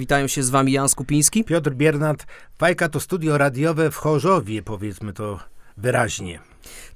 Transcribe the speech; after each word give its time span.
Witają 0.00 0.26
się 0.26 0.42
z 0.42 0.50
wami 0.50 0.72
Jan 0.72 0.88
Skupiński. 0.88 1.44
Piotr 1.44 1.70
Biernat. 1.70 2.26
Fajka 2.58 2.88
to 2.88 3.00
studio 3.00 3.38
radiowe 3.38 3.90
w 3.90 3.96
Chorzowie, 3.96 4.62
powiedzmy 4.62 5.12
to 5.12 5.40
wyraźnie. 5.76 6.40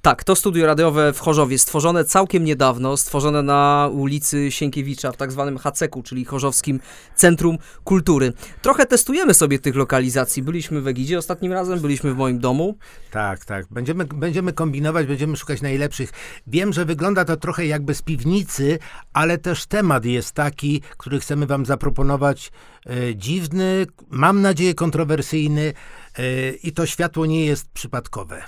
Tak, 0.01 0.23
to 0.23 0.35
studio 0.35 0.65
radiowe 0.65 1.13
w 1.13 1.19
Chorzowie, 1.19 1.57
stworzone 1.59 2.05
całkiem 2.05 2.43
niedawno, 2.43 2.97
stworzone 2.97 3.43
na 3.43 3.89
ulicy 3.93 4.51
Sienkiewicza 4.51 5.11
w 5.11 5.17
tak 5.17 5.31
zwanym 5.31 5.57
Haceku, 5.57 6.03
czyli 6.03 6.25
Chorzowskim 6.25 6.79
Centrum 7.15 7.57
Kultury. 7.83 8.33
Trochę 8.61 8.85
testujemy 8.85 9.33
sobie 9.33 9.59
tych 9.59 9.75
lokalizacji. 9.75 10.43
Byliśmy 10.43 10.81
w 10.81 10.87
Egidzie 10.87 11.17
ostatnim 11.17 11.53
razem, 11.53 11.79
byliśmy 11.79 12.13
w 12.13 12.17
moim 12.17 12.39
domu. 12.39 12.77
Tak, 13.11 13.45
tak. 13.45 13.65
Będziemy, 13.71 14.05
będziemy 14.05 14.53
kombinować, 14.53 15.07
będziemy 15.07 15.37
szukać 15.37 15.61
najlepszych. 15.61 16.11
Wiem, 16.47 16.73
że 16.73 16.85
wygląda 16.85 17.25
to 17.25 17.37
trochę 17.37 17.65
jakby 17.65 17.95
z 17.95 18.01
piwnicy, 18.01 18.79
ale 19.13 19.37
też 19.37 19.65
temat 19.65 20.05
jest 20.05 20.31
taki, 20.31 20.81
który 20.97 21.19
chcemy 21.19 21.45
wam 21.47 21.65
zaproponować. 21.65 22.51
E, 22.85 23.15
dziwny, 23.15 23.85
mam 24.09 24.41
nadzieję 24.41 24.73
kontrowersyjny 24.73 25.73
e, 26.17 26.51
i 26.51 26.71
to 26.71 26.85
światło 26.85 27.25
nie 27.25 27.45
jest 27.45 27.69
przypadkowe. 27.69 28.43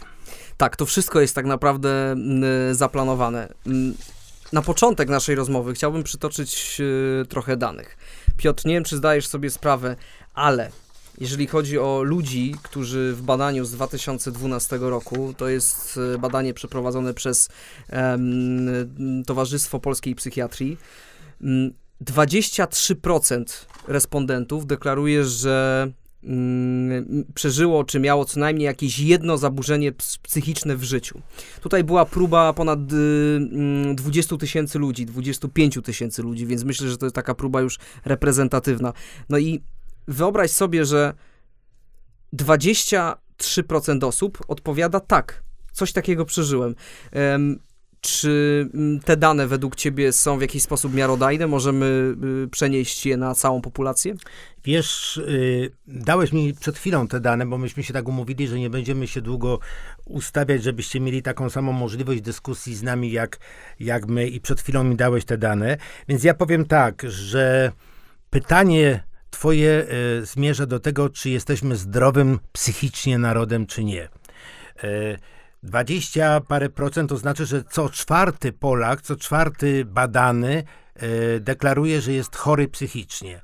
Tak, 0.57 0.75
to 0.75 0.85
wszystko 0.85 1.21
jest 1.21 1.35
tak 1.35 1.45
naprawdę 1.45 2.12
mm, 2.12 2.75
zaplanowane. 2.75 3.53
Mm, 3.67 3.95
na 4.53 4.62
początek 4.62 5.09
naszej 5.09 5.35
rozmowy 5.35 5.73
chciałbym 5.73 6.03
przytoczyć 6.03 6.77
y, 6.79 7.26
trochę 7.29 7.57
danych. 7.57 7.98
Piotr, 8.38 8.66
nie 8.66 8.73
wiem, 8.73 8.84
czy 8.84 8.98
zdajesz 8.98 9.27
sobie 9.27 9.49
sprawę, 9.49 9.95
ale 10.34 10.71
jeżeli 11.17 11.48
chodzi 11.48 11.79
o 11.79 12.03
ludzi, 12.03 12.55
którzy 12.63 13.13
w 13.13 13.21
badaniu 13.21 13.66
z 13.66 13.71
2012 13.71 14.77
roku, 14.81 15.34
to 15.38 15.48
jest 15.48 15.99
y, 16.16 16.17
badanie 16.17 16.54
przeprowadzone 16.54 17.13
przez 17.13 17.49
um, 17.91 19.23
Towarzystwo 19.26 19.79
Polskiej 19.79 20.15
Psychiatrii, 20.15 20.77
23% 22.01 23.35
mm, 23.35 23.45
respondentów 23.88 24.67
deklaruje, 24.67 25.23
że 25.23 25.88
przeżyło, 27.34 27.84
czy 27.84 28.00
miało 28.00 28.26
co 28.26 28.40
najmniej 28.40 28.66
jakieś 28.66 28.99
jedno 28.99 29.38
zaburzenie 29.38 29.91
psychiczne 30.21 30.77
w 30.77 30.84
życiu. 30.84 31.21
Tutaj 31.62 31.84
była 31.84 32.05
próba 32.05 32.54
ponad 32.54 32.85
20 32.85 34.35
y, 34.35 34.35
mm, 34.35 34.40
tysięcy 34.40 34.80
ludzi, 34.80 35.05
25 35.05 35.82
tysięcy 35.84 36.24
ludzi, 36.24 36.46
więc 36.46 36.63
myślę, 36.63 36.90
że 36.90 36.98
to 36.98 37.05
jest 37.05 37.15
taka 37.15 37.35
próba 37.35 37.62
już 37.62 37.80
reprezentatywna. 38.05 38.93
No 39.30 39.38
i 39.38 39.62
wyobraź 40.07 40.52
sobie, 40.52 40.85
że 40.85 41.13
23% 42.34 44.04
osób 44.04 44.37
odpowiada 44.48 44.99
tak, 44.99 45.43
coś 45.71 45.91
takiego 45.91 46.26
przeżyłem. 46.26 46.76
Czy 48.04 48.70
mm, 48.73 48.99
te 48.99 49.18
dane 49.18 49.48
według 49.48 49.76
Ciebie 49.76 50.13
są 50.13 50.37
w 50.37 50.41
jakiś 50.41 50.63
sposób 50.63 50.93
miarodajne? 50.93 51.48
Możemy 51.48 52.15
y, 52.46 52.48
przenieść 52.48 53.05
je 53.05 53.18
na 53.18 53.35
całą 53.35 53.62
populację? 53.62 54.15
Wiesz, 54.63 55.21
yy, 55.27 55.71
dałeś 55.87 56.31
mi 56.31 56.54
przed 56.54 56.77
chwilą 56.77 57.07
te 57.07 57.20
dane, 57.20 57.46
bo 57.46 57.57
myśmy 57.57 57.84
się 57.84 57.93
tak 57.93 58.07
umówili, 58.07 58.48
że 58.48 58.59
nie 58.59 58.70
będziemy 58.70 59.07
się 59.07 59.21
długo 59.21 59.59
ustawiać, 60.05 60.63
żebyście 60.63 60.99
mieli 60.99 61.21
taką 61.21 61.49
samą 61.49 61.71
możliwość 61.71 62.21
dyskusji 62.21 62.76
z 62.76 62.84
nami, 62.84 63.12
jak, 63.12 63.40
jak 63.79 64.07
my, 64.07 64.28
i 64.28 64.41
przed 64.41 64.62
chwilą 64.62 64.84
mi 64.84 64.96
dałeś 64.96 65.25
te 65.25 65.38
dane. 65.38 65.78
Więc 66.07 66.24
ja 66.24 66.34
powiem 66.34 66.66
tak, 66.66 67.03
że 67.07 67.72
pytanie 68.29 69.03
Twoje 69.29 69.85
y, 70.22 70.25
zmierza 70.25 70.66
do 70.66 70.79
tego, 70.79 71.09
czy 71.09 71.29
jesteśmy 71.29 71.75
zdrowym 71.75 72.40
psychicznie 72.51 73.18
narodem, 73.18 73.66
czy 73.66 73.84
nie. 73.84 74.09
Y, 74.84 75.18
20 75.63 76.41
parę 76.41 76.69
procent 76.69 77.09
to 77.09 77.17
znaczy, 77.17 77.45
że 77.45 77.63
co 77.63 77.89
czwarty 77.89 78.53
Polak, 78.53 79.01
co 79.01 79.16
czwarty 79.16 79.85
badany 79.85 80.63
e, 80.95 81.39
deklaruje, 81.39 82.01
że 82.01 82.13
jest 82.13 82.35
chory 82.35 82.67
psychicznie. 82.67 83.41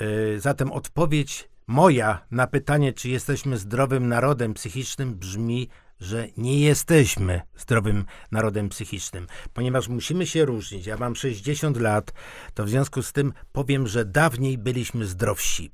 E, 0.00 0.40
zatem 0.40 0.72
odpowiedź 0.72 1.48
moja 1.66 2.26
na 2.30 2.46
pytanie, 2.46 2.92
czy 2.92 3.08
jesteśmy 3.08 3.58
zdrowym 3.58 4.08
narodem 4.08 4.54
psychicznym, 4.54 5.14
brzmi, 5.14 5.68
że 6.00 6.28
nie 6.36 6.60
jesteśmy 6.60 7.40
zdrowym 7.56 8.04
narodem 8.30 8.68
psychicznym, 8.68 9.26
ponieważ 9.54 9.88
musimy 9.88 10.26
się 10.26 10.44
różnić. 10.44 10.86
Ja 10.86 10.96
mam 10.96 11.16
60 11.16 11.76
lat, 11.76 12.12
to 12.54 12.64
w 12.64 12.68
związku 12.68 13.02
z 13.02 13.12
tym 13.12 13.32
powiem, 13.52 13.86
że 13.86 14.04
dawniej 14.04 14.58
byliśmy 14.58 15.06
zdrowsi. 15.06 15.70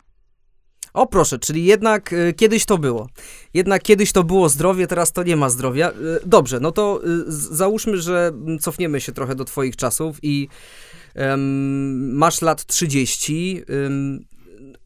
O 0.97 1.07
proszę, 1.07 1.39
czyli 1.39 1.65
jednak 1.65 2.13
y, 2.13 2.35
kiedyś 2.37 2.65
to 2.65 2.79
było. 2.79 3.09
Jednak 3.55 3.83
kiedyś 3.83 4.13
to 4.13 4.25
było 4.25 4.49
zdrowie, 4.49 4.87
teraz 4.87 5.13
to 5.13 5.23
nie 5.23 5.37
ma 5.37 5.51
zdrowia. 5.51 5.91
Y, 5.91 5.95
dobrze, 6.27 6.61
no 6.61 6.73
to 6.73 7.01
y, 7.05 7.25
załóżmy, 7.29 7.99
że 8.03 8.33
cofniemy 8.61 9.01
się 9.01 9.13
trochę 9.13 9.35
do 9.35 9.45
twoich 9.45 9.77
czasów 9.77 10.19
i 10.23 10.49
masz 12.13 12.43
lat 12.43 12.67
30. 12.67 13.63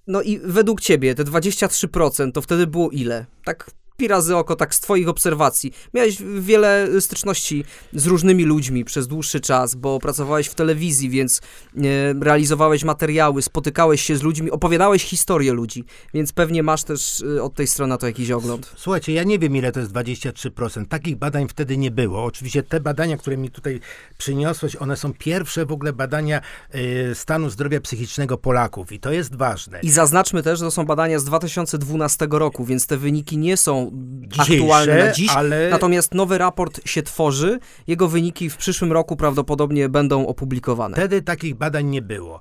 no 0.06 0.22
i 0.22 0.38
według 0.38 0.80
ciebie 0.80 1.14
te 1.14 1.24
23% 1.24 2.32
to 2.32 2.42
wtedy 2.42 2.66
było 2.66 2.90
ile? 2.90 3.26
Tak 3.44 3.70
pi 4.00 4.08
razy 4.08 4.36
oko, 4.36 4.56
tak 4.56 4.74
z 4.74 4.80
twoich 4.80 5.08
obserwacji. 5.08 5.72
Miałeś 5.94 6.22
wiele 6.40 6.88
styczności 7.00 7.64
z 7.92 8.06
różnymi 8.06 8.44
ludźmi 8.44 8.84
przez 8.84 9.08
dłuższy 9.08 9.40
czas, 9.40 9.74
bo 9.74 9.98
pracowałeś 9.98 10.46
w 10.46 10.54
telewizji, 10.54 11.10
więc 11.10 11.40
e, 11.76 11.80
realizowałeś 12.20 12.84
materiały, 12.84 13.42
spotykałeś 13.42 14.02
się 14.02 14.16
z 14.16 14.22
ludźmi, 14.22 14.50
opowiadałeś 14.50 15.04
historię 15.04 15.52
ludzi, 15.52 15.84
więc 16.14 16.32
pewnie 16.32 16.62
masz 16.62 16.84
też 16.84 17.24
e, 17.36 17.42
od 17.42 17.54
tej 17.54 17.66
strony 17.66 17.98
to 17.98 18.06
jakiś 18.06 18.30
ogląd. 18.30 18.72
Słuchajcie, 18.76 19.12
ja 19.12 19.22
nie 19.22 19.38
wiem 19.38 19.56
ile 19.56 19.72
to 19.72 19.80
jest 19.80 19.92
23%. 19.92 20.86
Takich 20.86 21.16
badań 21.16 21.48
wtedy 21.48 21.76
nie 21.76 21.90
było. 21.90 22.24
Oczywiście 22.24 22.62
te 22.62 22.80
badania, 22.80 23.16
które 23.16 23.36
mi 23.36 23.50
tutaj 23.50 23.80
przyniosłeś, 24.18 24.76
one 24.76 24.96
są 24.96 25.12
pierwsze 25.12 25.66
w 25.66 25.72
ogóle 25.72 25.92
badania 25.92 26.40
e, 26.70 27.14
stanu 27.14 27.50
zdrowia 27.50 27.80
psychicznego 27.80 28.38
Polaków 28.38 28.92
i 28.92 29.00
to 29.00 29.12
jest 29.12 29.36
ważne. 29.36 29.80
I 29.82 29.90
zaznaczmy 29.90 30.42
też, 30.42 30.58
że 30.58 30.64
to 30.64 30.70
są 30.70 30.84
badania 30.84 31.18
z 31.18 31.24
2012 31.24 32.26
roku, 32.30 32.64
więc 32.64 32.86
te 32.86 32.96
wyniki 32.96 33.38
nie 33.38 33.56
są 33.56 33.89
aktualne 34.38 35.06
na 35.06 35.12
dziś. 35.12 35.30
Ale... 35.36 35.70
Natomiast 35.70 36.14
nowy 36.14 36.38
raport 36.38 36.80
się 36.88 37.02
tworzy, 37.02 37.58
jego 37.86 38.08
wyniki 38.08 38.50
w 38.50 38.56
przyszłym 38.56 38.92
roku 38.92 39.16
prawdopodobnie 39.16 39.88
będą 39.88 40.26
opublikowane. 40.26 40.96
Wtedy 40.96 41.22
takich 41.22 41.54
badań 41.54 41.86
nie 41.86 42.02
było. 42.02 42.40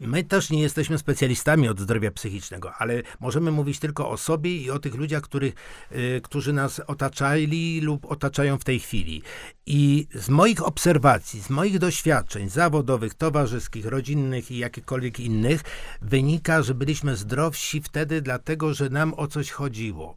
My 0.00 0.24
też 0.24 0.50
nie 0.50 0.62
jesteśmy 0.62 0.98
specjalistami 0.98 1.68
od 1.68 1.80
zdrowia 1.80 2.10
psychicznego, 2.10 2.72
ale 2.78 3.02
możemy 3.20 3.50
mówić 3.50 3.78
tylko 3.78 4.10
o 4.10 4.16
sobie 4.16 4.56
i 4.56 4.70
o 4.70 4.78
tych 4.78 4.94
ludziach, 4.94 5.22
których, 5.22 5.54
y, 5.92 6.20
którzy 6.24 6.52
nas 6.52 6.80
otaczali 6.86 7.80
lub 7.80 8.04
otaczają 8.04 8.58
w 8.58 8.64
tej 8.64 8.80
chwili. 8.80 9.22
I 9.66 10.06
z 10.14 10.28
moich 10.28 10.66
obserwacji, 10.66 11.42
z 11.42 11.50
moich 11.50 11.78
doświadczeń 11.78 12.48
zawodowych, 12.48 13.14
towarzyskich, 13.14 13.86
rodzinnych 13.86 14.50
i 14.50 14.58
jakichkolwiek 14.58 15.20
innych, 15.20 15.62
wynika, 16.02 16.62
że 16.62 16.74
byliśmy 16.74 17.16
zdrowsi 17.16 17.82
wtedy, 17.82 18.22
dlatego 18.22 18.74
że 18.74 18.88
nam 18.88 19.14
o 19.14 19.26
coś 19.26 19.50
chodziło, 19.50 20.14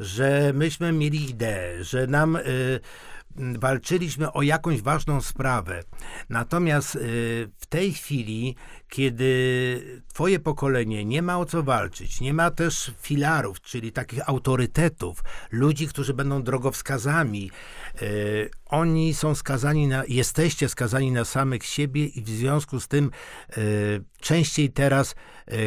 że 0.00 0.52
myśmy 0.54 0.92
mieli 0.92 1.30
ideę, 1.30 1.84
że 1.84 2.06
nam. 2.06 2.36
Y, 2.36 2.80
walczyliśmy 3.38 4.32
o 4.32 4.42
jakąś 4.42 4.82
ważną 4.82 5.20
sprawę. 5.20 5.82
Natomiast 6.28 6.96
y, 6.96 7.00
w 7.58 7.66
tej 7.66 7.92
chwili, 7.92 8.56
kiedy 8.88 10.02
twoje 10.08 10.38
pokolenie 10.38 11.04
nie 11.04 11.22
ma 11.22 11.38
o 11.38 11.44
co 11.44 11.62
walczyć, 11.62 12.20
nie 12.20 12.34
ma 12.34 12.50
też 12.50 12.92
filarów, 13.00 13.60
czyli 13.60 13.92
takich 13.92 14.28
autorytetów, 14.28 15.24
ludzi, 15.50 15.88
którzy 15.88 16.14
będą 16.14 16.42
drogowskazami, 16.42 17.50
y, 18.02 18.50
oni 18.66 19.14
są 19.14 19.34
skazani 19.34 19.86
na, 19.86 20.02
jesteście 20.08 20.68
skazani 20.68 21.12
na 21.12 21.24
samych 21.24 21.64
siebie 21.64 22.06
i 22.06 22.22
w 22.22 22.28
związku 22.28 22.80
z 22.80 22.88
tym 22.88 23.10
y, 23.58 24.04
częściej 24.26 24.72
teraz 24.72 25.14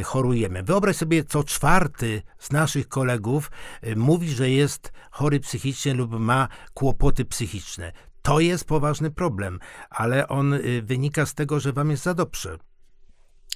chorujemy. 0.04 0.64
Wyobraź 0.64 0.96
sobie, 0.96 1.24
co 1.24 1.44
czwarty 1.44 2.22
z 2.40 2.52
naszych 2.52 2.88
kolegów 2.88 3.52
mówi, 3.96 4.30
że 4.30 4.50
jest 4.50 4.92
chory 5.12 5.40
psychicznie 5.40 5.94
lub 5.94 6.20
ma 6.20 6.48
kłopoty 6.74 7.26
psychiczne. 7.26 7.92
To 8.22 8.40
jest 8.40 8.66
poważny 8.66 9.12
problem, 9.12 9.60
ale 9.90 10.28
on 10.28 10.54
y, 10.54 10.82
wynika 10.82 11.26
z 11.26 11.34
tego, 11.34 11.60
że 11.60 11.74
wam 11.74 11.92
jest 11.92 12.04
za 12.04 12.14
dobrze. 12.14 12.58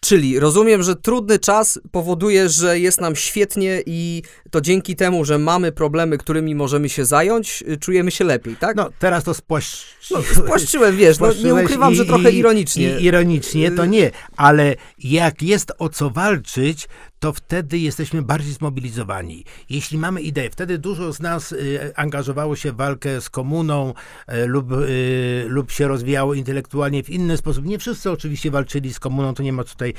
Czyli 0.03 0.39
rozumiem, 0.39 0.83
że 0.83 0.95
trudny 0.95 1.39
czas 1.39 1.79
powoduje, 1.91 2.49
że 2.49 2.79
jest 2.79 3.01
nam 3.01 3.15
świetnie 3.15 3.83
i 3.85 4.23
to 4.51 4.61
dzięki 4.61 4.95
temu, 4.95 5.25
że 5.25 5.37
mamy 5.37 5.71
problemy, 5.71 6.17
którymi 6.17 6.55
możemy 6.55 6.89
się 6.89 7.05
zająć, 7.05 7.63
czujemy 7.79 8.11
się 8.11 8.23
lepiej, 8.23 8.55
tak? 8.55 8.75
No, 8.75 8.89
teraz 8.99 9.23
to 9.23 9.33
spłaszczyłem. 9.33 10.23
No, 10.37 10.43
spłaszczyłem, 10.43 10.97
wiesz, 10.97 11.19
no, 11.19 11.33
nie 11.43 11.55
ukrywam, 11.55 11.93
i, 11.93 11.95
że 11.95 12.05
trochę 12.05 12.31
ironicznie. 12.31 12.99
I, 12.99 13.03
ironicznie 13.03 13.71
to 13.71 13.85
nie, 13.85 14.11
ale 14.37 14.75
jak 14.99 15.41
jest 15.41 15.71
o 15.79 15.89
co 15.89 16.09
walczyć, 16.09 16.87
to 17.23 17.33
wtedy 17.33 17.77
jesteśmy 17.77 18.21
bardziej 18.21 18.53
zmobilizowani. 18.53 19.45
Jeśli 19.69 19.97
mamy 19.97 20.21
ideę, 20.21 20.49
wtedy 20.49 20.77
dużo 20.77 21.13
z 21.13 21.19
nas 21.19 21.51
y, 21.51 21.91
angażowało 21.95 22.55
się 22.55 22.71
w 22.71 22.75
walkę 22.75 23.21
z 23.21 23.29
komuną 23.29 23.93
y, 24.33 24.45
lub, 24.45 24.71
y, 24.71 25.45
lub 25.47 25.71
się 25.71 25.87
rozwijało 25.87 26.33
intelektualnie 26.33 27.03
w 27.03 27.09
inny 27.09 27.37
sposób. 27.37 27.65
Nie 27.65 27.79
wszyscy 27.79 28.11
oczywiście 28.11 28.51
walczyli 28.51 28.93
z 28.93 28.99
komuną, 28.99 29.33
to 29.33 29.43
nie 29.43 29.53
ma 29.53 29.63
tutaj, 29.63 29.93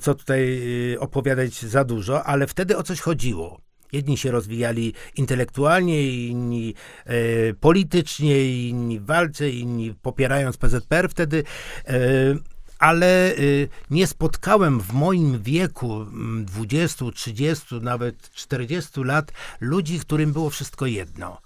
co 0.00 0.14
tutaj 0.14 0.60
opowiadać 1.00 1.62
za 1.62 1.84
dużo, 1.84 2.24
ale 2.24 2.46
wtedy 2.46 2.76
o 2.76 2.82
coś 2.82 3.00
chodziło. 3.00 3.60
Jedni 3.92 4.16
się 4.16 4.30
rozwijali 4.30 4.94
intelektualnie, 5.16 6.26
inni 6.28 6.74
e, 7.04 7.14
politycznie, 7.54 8.68
inni 8.68 9.00
w 9.00 9.06
walce, 9.06 9.50
inni 9.50 9.94
popierając 10.02 10.56
PZPR 10.56 11.08
wtedy. 11.08 11.44
E, 11.86 12.55
ale 12.78 13.34
y, 13.38 13.68
nie 13.90 14.06
spotkałem 14.06 14.80
w 14.80 14.92
moim 14.92 15.42
wieku 15.42 16.06
20, 16.40 17.04
mm, 17.04 17.14
30, 17.14 17.74
nawet 17.74 18.30
40 18.30 19.04
lat 19.04 19.32
ludzi, 19.60 20.00
którym 20.00 20.32
było 20.32 20.50
wszystko 20.50 20.86
jedno. 20.86 21.45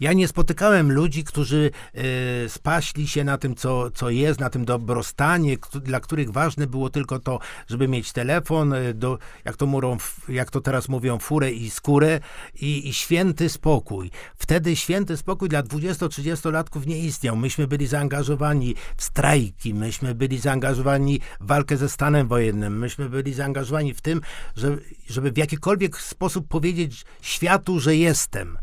Ja 0.00 0.12
nie 0.12 0.28
spotykałem 0.28 0.92
ludzi, 0.92 1.24
którzy 1.24 1.70
e, 1.94 2.48
spaśli 2.48 3.08
się 3.08 3.24
na 3.24 3.38
tym, 3.38 3.54
co, 3.54 3.90
co 3.90 4.10
jest, 4.10 4.40
na 4.40 4.50
tym 4.50 4.64
dobrostanie, 4.64 5.56
dla 5.82 6.00
których 6.00 6.30
ważne 6.30 6.66
było 6.66 6.90
tylko 6.90 7.18
to, 7.18 7.38
żeby 7.68 7.88
mieć 7.88 8.12
telefon, 8.12 8.72
e, 8.72 8.94
do, 8.94 9.18
jak, 9.44 9.56
to 9.56 9.66
mówią, 9.66 9.96
jak 10.28 10.50
to 10.50 10.60
teraz 10.60 10.88
mówią, 10.88 11.18
furę 11.18 11.52
i 11.52 11.70
skórę 11.70 12.20
i, 12.60 12.88
i 12.88 12.92
święty 12.92 13.48
spokój. 13.48 14.10
Wtedy 14.36 14.76
święty 14.76 15.16
spokój 15.16 15.48
dla 15.48 15.62
20-30-latków 15.62 16.86
nie 16.86 16.98
istniał. 16.98 17.36
Myśmy 17.36 17.66
byli 17.66 17.86
zaangażowani 17.86 18.74
w 18.96 19.02
strajki, 19.02 19.74
myśmy 19.74 20.14
byli 20.14 20.38
zaangażowani 20.38 21.20
w 21.40 21.46
walkę 21.46 21.76
ze 21.76 21.88
stanem 21.88 22.28
wojennym, 22.28 22.78
myśmy 22.78 23.08
byli 23.08 23.34
zaangażowani 23.34 23.94
w 23.94 24.00
tym, 24.00 24.20
że, 24.56 24.76
żeby 25.08 25.32
w 25.32 25.36
jakikolwiek 25.36 26.00
sposób 26.00 26.48
powiedzieć 26.48 27.04
światu, 27.20 27.80
że 27.80 27.96
jestem. 27.96 28.58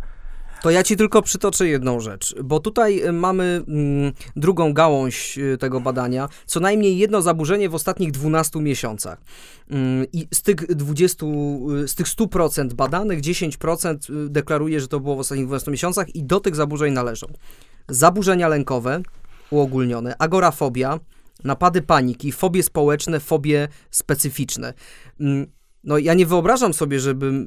To 0.63 0.69
ja 0.71 0.83
ci 0.83 0.97
tylko 0.97 1.21
przytoczę 1.21 1.67
jedną 1.67 1.99
rzecz, 1.99 2.35
bo 2.43 2.59
tutaj 2.59 3.05
y, 3.05 3.11
mamy 3.11 3.63
mm, 3.67 4.13
drugą 4.35 4.73
gałąź 4.73 5.37
y, 5.37 5.57
tego 5.57 5.79
badania, 5.79 6.29
co 6.45 6.59
najmniej 6.59 6.97
jedno 6.97 7.21
zaburzenie 7.21 7.69
w 7.69 7.75
ostatnich 7.75 8.11
12 8.11 8.59
miesiącach. 8.59 9.21
Mm, 9.69 10.05
I 10.13 10.27
z 10.33 10.41
tych 10.41 10.75
20, 10.75 11.25
y, 11.83 11.87
z 11.87 11.95
tych 11.95 12.07
100% 12.07 12.73
badanych, 12.73 13.21
10% 13.21 14.29
deklaruje, 14.29 14.79
że 14.79 14.87
to 14.87 14.99
było 14.99 15.15
w 15.15 15.19
ostatnich 15.19 15.47
12 15.47 15.71
miesiącach 15.71 16.15
i 16.15 16.23
do 16.23 16.39
tych 16.39 16.55
zaburzeń 16.55 16.93
należą 16.93 17.27
zaburzenia 17.87 18.47
lękowe, 18.47 19.01
uogólnione, 19.49 20.15
agorafobia, 20.19 20.99
napady 21.43 21.81
paniki, 21.81 22.31
fobie 22.31 22.63
społeczne, 22.63 23.19
fobie 23.19 23.67
specyficzne. 23.91 24.73
Mm, 25.19 25.47
no 25.83 25.97
ja 25.97 26.13
nie 26.13 26.25
wyobrażam 26.25 26.73
sobie, 26.73 26.99
żeby, 26.99 27.45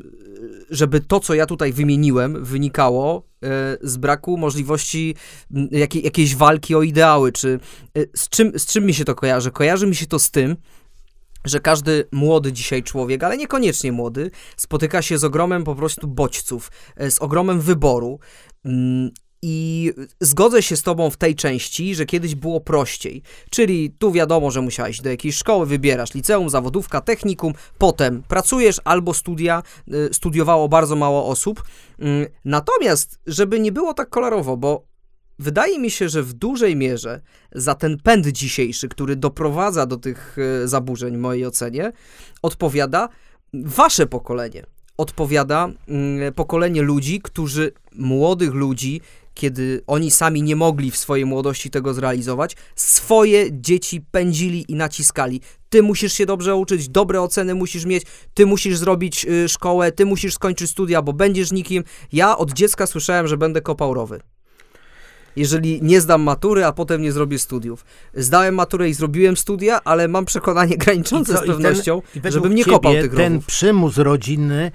żeby 0.71 1.01
to, 1.01 1.21
co 1.21 1.35
ja 1.35 1.47
tutaj 1.47 1.73
wymieniłem, 1.73 2.45
wynikało 2.45 3.23
e, 3.43 3.77
z 3.83 3.97
braku 3.97 4.37
możliwości 4.37 5.15
jakiej, 5.71 6.05
jakiejś 6.05 6.37
walki 6.37 6.75
o 6.75 6.83
ideały, 6.83 7.33
czy 7.33 7.61
e, 7.99 8.01
z 8.17 8.29
czym, 8.29 8.59
z 8.59 8.67
czym 8.67 8.87
mi 8.87 8.95
się 8.95 9.05
to 9.05 9.15
kojarzy? 9.15 9.51
Kojarzy 9.51 9.87
mi 9.87 9.97
się 9.97 10.07
to 10.07 10.19
z 10.19 10.31
tym, 10.31 10.57
że 11.45 11.61
każdy 11.61 12.09
młody 12.13 12.53
dzisiaj 12.53 12.83
człowiek, 12.83 13.23
ale 13.23 13.37
niekoniecznie 13.37 13.93
młody, 13.93 14.31
spotyka 14.57 15.03
się 15.03 15.19
z 15.19 15.25
ogromem 15.25 15.65
po 15.65 15.75
prostu 15.75 16.09
bodźców, 16.09 16.71
e, 16.97 17.11
z 17.11 17.19
ogromem 17.19 17.61
wyboru. 17.61 18.19
I 19.43 19.93
zgodzę 20.21 20.63
się 20.63 20.77
z 20.77 20.83
Tobą 20.83 21.11
w 21.11 21.17
tej 21.17 21.35
części, 21.35 21.95
że 21.95 22.07
kiedyś 22.07 22.35
było 22.35 22.61
prościej. 22.61 23.23
Czyli 23.51 23.91
tu 23.91 24.13
wiadomo, 24.13 24.51
że 24.51 24.61
musiałeś 24.61 25.01
do 25.01 25.11
jakiejś 25.11 25.37
szkoły, 25.37 25.67
wybierasz 25.67 26.15
liceum, 26.15 26.51
zawodówka, 26.51 27.01
technikum, 27.01 27.53
potem 27.79 28.23
pracujesz 28.29 28.81
albo 28.85 29.15
studia, 29.15 29.63
y, 29.89 30.15
studiowało 30.15 30.69
bardzo 30.69 30.97
mało 30.97 31.27
osób. 31.27 31.63
Mm, 31.99 32.27
natomiast, 32.45 33.19
żeby 33.27 33.61
nie 33.61 33.73
było 33.73 33.95
tak 33.95 34.09
kolorowo, 34.09 34.57
bo 34.57 34.87
wydaje 35.39 35.79
mi 35.79 35.91
się, 35.91 36.09
że 36.09 36.23
w 36.23 36.33
dużej 36.33 36.77
mierze 36.77 37.21
za 37.53 37.75
ten 37.75 37.99
pęd 37.99 38.27
dzisiejszy, 38.27 38.89
który 38.89 39.17
doprowadza 39.17 39.87
do 39.87 39.97
tych 39.97 40.37
y, 40.65 40.69
zaburzeń, 40.69 41.17
w 41.17 41.21
mojej 41.21 41.47
ocenie, 41.47 41.93
odpowiada 42.43 43.09
Wasze 43.55 44.07
pokolenie 44.07 44.67
odpowiada 44.97 45.69
mm, 45.89 46.35
pokolenie 46.35 46.83
ludzi, 46.83 47.21
którzy, 47.21 47.73
młodych 47.93 48.55
ludzi, 48.55 49.01
kiedy 49.37 49.83
oni 49.87 50.11
sami 50.11 50.43
nie 50.43 50.57
mogli 50.57 50.91
w 50.91 50.97
swojej 50.97 51.27
młodości 51.27 51.71
tego 51.71 51.95
zrealizować, 51.95 52.57
swoje 52.77 53.47
dzieci 53.53 54.01
pędzili 54.11 54.65
i 54.69 54.75
naciskali. 54.75 55.41
Ty 55.69 55.83
musisz 55.83 56.13
się 56.13 56.27
dobrze 56.27 56.57
uczyć, 56.57 56.89
dobre 56.89 57.21
oceny 57.21 57.55
musisz 57.55 57.85
mieć, 57.85 58.05
ty 58.35 58.47
musisz 58.47 58.77
zrobić 58.77 59.25
y, 59.25 59.49
szkołę, 59.49 59.93
ty 59.93 60.07
musisz 60.07 60.35
skończyć 60.35 60.71
studia, 60.71 61.03
bo 61.03 61.13
będziesz 61.13 61.53
nikim. 61.53 61.85
Ja 62.13 62.39
od 62.39 62.53
dziecka 62.53 62.87
słyszałem, 62.87 63.29
że 63.29 63.37
będę 63.37 63.61
kopał 63.61 63.95
rowy 63.95 64.21
jeżeli 65.37 65.83
nie 65.83 66.01
zdam 66.01 66.23
matury, 66.23 66.65
a 66.65 66.73
potem 66.73 67.03
nie 67.03 67.13
zrobię 67.13 67.39
studiów. 67.39 67.85
Zdałem 68.15 68.55
maturę 68.55 68.89
i 68.89 68.95
zrobiłem 68.95 69.37
studia, 69.37 69.81
ale 69.85 70.09
mam 70.09 70.25
przekonanie 70.25 70.77
graniczące 70.87 71.35
co, 71.35 71.39
z 71.39 71.47
pewnością, 71.47 72.03
ten, 72.23 72.33
żebym 72.33 72.55
nie 72.55 72.65
kopał 72.65 72.93
tych 72.93 73.03
rowów. 73.03 73.17
Ten 73.17 73.43
przymus 73.47 73.97
rodzinny 73.97 74.71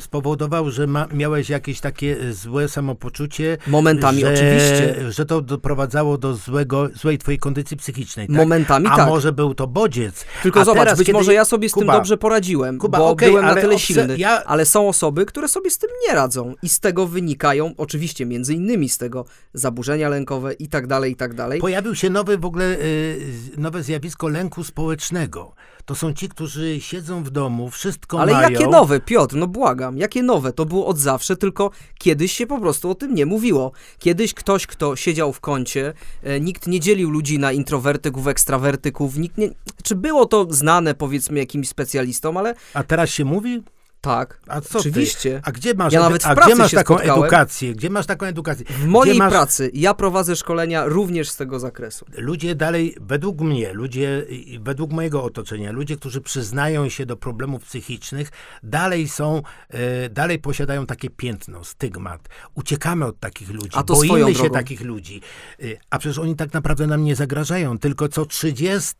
spowodował, 0.00 0.70
że 0.70 0.86
ma, 0.86 1.06
miałeś 1.12 1.48
jakieś 1.48 1.80
takie 1.80 2.32
złe 2.32 2.68
samopoczucie. 2.68 3.58
Momentami 3.66 4.20
że, 4.20 4.32
oczywiście. 4.34 5.12
Że 5.12 5.26
to 5.26 5.40
doprowadzało 5.40 6.18
do 6.18 6.34
złego, 6.34 6.88
złej 6.94 7.18
twojej 7.18 7.38
kondycji 7.38 7.76
psychicznej. 7.76 8.26
Tak? 8.26 8.36
Momentami 8.36 8.86
A 8.90 8.96
tak. 8.96 9.08
może 9.08 9.32
był 9.32 9.54
to 9.54 9.66
bodziec. 9.66 10.24
Tylko 10.42 10.60
A 10.60 10.64
zobacz, 10.64 10.84
teraz, 10.84 10.98
być 10.98 11.06
kiedy... 11.06 11.18
może 11.18 11.34
ja 11.34 11.44
sobie 11.44 11.68
z 11.68 11.72
Kuba, 11.72 11.86
tym 11.86 11.94
dobrze 11.94 12.16
poradziłem, 12.16 12.78
Kuba, 12.78 12.98
bo 12.98 13.08
okay, 13.08 13.28
byłem 13.28 13.44
na 13.44 13.54
tyle 13.54 13.78
silny. 13.78 14.18
Ja... 14.18 14.44
Ale 14.44 14.66
są 14.66 14.88
osoby, 14.88 15.26
które 15.26 15.48
sobie 15.48 15.70
z 15.70 15.78
tym 15.78 15.90
nie 16.08 16.14
radzą 16.14 16.54
i 16.62 16.68
z 16.68 16.80
tego 16.80 17.06
wynikają, 17.06 17.72
oczywiście 17.76 18.26
między 18.26 18.54
innymi 18.54 18.88
z 18.88 18.98
tego 18.98 19.24
zaburzenia 19.54 20.08
lękowe 20.08 20.52
i 20.52 20.68
tak 20.68 20.86
dalej, 20.86 21.12
i 21.12 21.16
tak 21.16 21.34
dalej. 21.34 21.60
Pojawił 21.60 21.94
się 21.94 22.10
nowy 22.10 22.38
w 22.38 22.44
ogóle, 22.44 22.64
y, 22.64 23.18
nowe 23.56 23.82
zjawisko 23.82 24.28
lęku 24.28 24.64
społecznego 24.64 25.54
to 25.88 25.94
są 25.94 26.12
ci, 26.12 26.28
którzy 26.28 26.80
siedzą 26.80 27.24
w 27.24 27.30
domu, 27.30 27.70
wszystko 27.70 28.20
Ale 28.20 28.32
mają. 28.32 28.46
Ale 28.46 28.54
jakie 28.54 28.68
nowe, 28.68 29.00
Piotr, 29.00 29.36
no 29.36 29.47
błagam, 29.48 29.98
jakie 29.98 30.22
nowe? 30.22 30.52
To 30.52 30.66
było 30.66 30.86
od 30.86 30.98
zawsze, 30.98 31.36
tylko 31.36 31.70
kiedyś 31.98 32.32
się 32.32 32.46
po 32.46 32.60
prostu 32.60 32.90
o 32.90 32.94
tym 32.94 33.14
nie 33.14 33.26
mówiło. 33.26 33.72
Kiedyś 33.98 34.34
ktoś, 34.34 34.66
kto 34.66 34.96
siedział 34.96 35.32
w 35.32 35.40
kącie, 35.40 35.92
e, 36.22 36.40
nikt 36.40 36.66
nie 36.66 36.80
dzielił 36.80 37.10
ludzi 37.10 37.38
na 37.38 37.52
introwertyków, 37.52 38.26
ekstrawertyków, 38.26 39.16
nikt 39.16 39.38
nie... 39.38 39.50
Czy 39.82 39.94
było 39.94 40.26
to 40.26 40.46
znane, 40.50 40.94
powiedzmy, 40.94 41.38
jakimś 41.38 41.68
specjalistom, 41.68 42.36
ale... 42.36 42.54
A 42.74 42.82
teraz 42.82 43.10
się 43.10 43.24
mówi? 43.24 43.62
Tak, 44.00 44.40
a 44.48 44.60
co 44.60 44.78
oczywiście. 44.78 45.30
Ty? 45.30 45.40
A 45.44 45.52
gdzie 45.52 45.74
masz, 45.74 45.92
ja 45.92 46.00
nawet 46.00 46.22
w 46.22 46.26
a 46.26 46.34
gdzie 46.34 46.54
masz 46.54 46.70
taką 46.70 46.94
spotkałem. 46.94 47.22
edukację? 47.22 47.74
Gdzie 47.74 47.90
masz 47.90 48.06
taką 48.06 48.26
edukację? 48.26 48.66
W 48.68 48.86
mojej 48.86 49.18
masz... 49.18 49.32
pracy 49.32 49.70
ja 49.74 49.94
prowadzę 49.94 50.36
szkolenia 50.36 50.84
również 50.84 51.30
z 51.30 51.36
tego 51.36 51.58
zakresu. 51.58 52.06
Ludzie 52.16 52.54
dalej, 52.54 52.96
według 53.00 53.40
mnie, 53.40 53.72
ludzie, 53.72 54.26
według 54.60 54.92
mojego 54.92 55.24
otoczenia, 55.24 55.72
ludzie, 55.72 55.96
którzy 55.96 56.20
przyznają 56.20 56.88
się 56.88 57.06
do 57.06 57.16
problemów 57.16 57.64
psychicznych, 57.64 58.30
dalej 58.62 59.08
są, 59.08 59.42
e, 59.68 60.08
dalej 60.08 60.38
posiadają 60.38 60.86
takie 60.86 61.10
piętno, 61.10 61.64
stygmat. 61.64 62.28
Uciekamy 62.54 63.04
od 63.04 63.20
takich 63.20 63.50
ludzi, 63.50 63.70
a 63.72 63.82
to 63.82 63.94
boimy 63.94 64.34
się 64.34 64.50
takich 64.50 64.80
ludzi. 64.80 65.20
E, 65.62 65.64
a 65.90 65.98
przecież 65.98 66.18
oni 66.18 66.36
tak 66.36 66.52
naprawdę 66.52 66.86
nam 66.86 67.04
nie 67.04 67.16
zagrażają, 67.16 67.78
tylko 67.78 68.08
co 68.08 68.26
30 68.26 68.94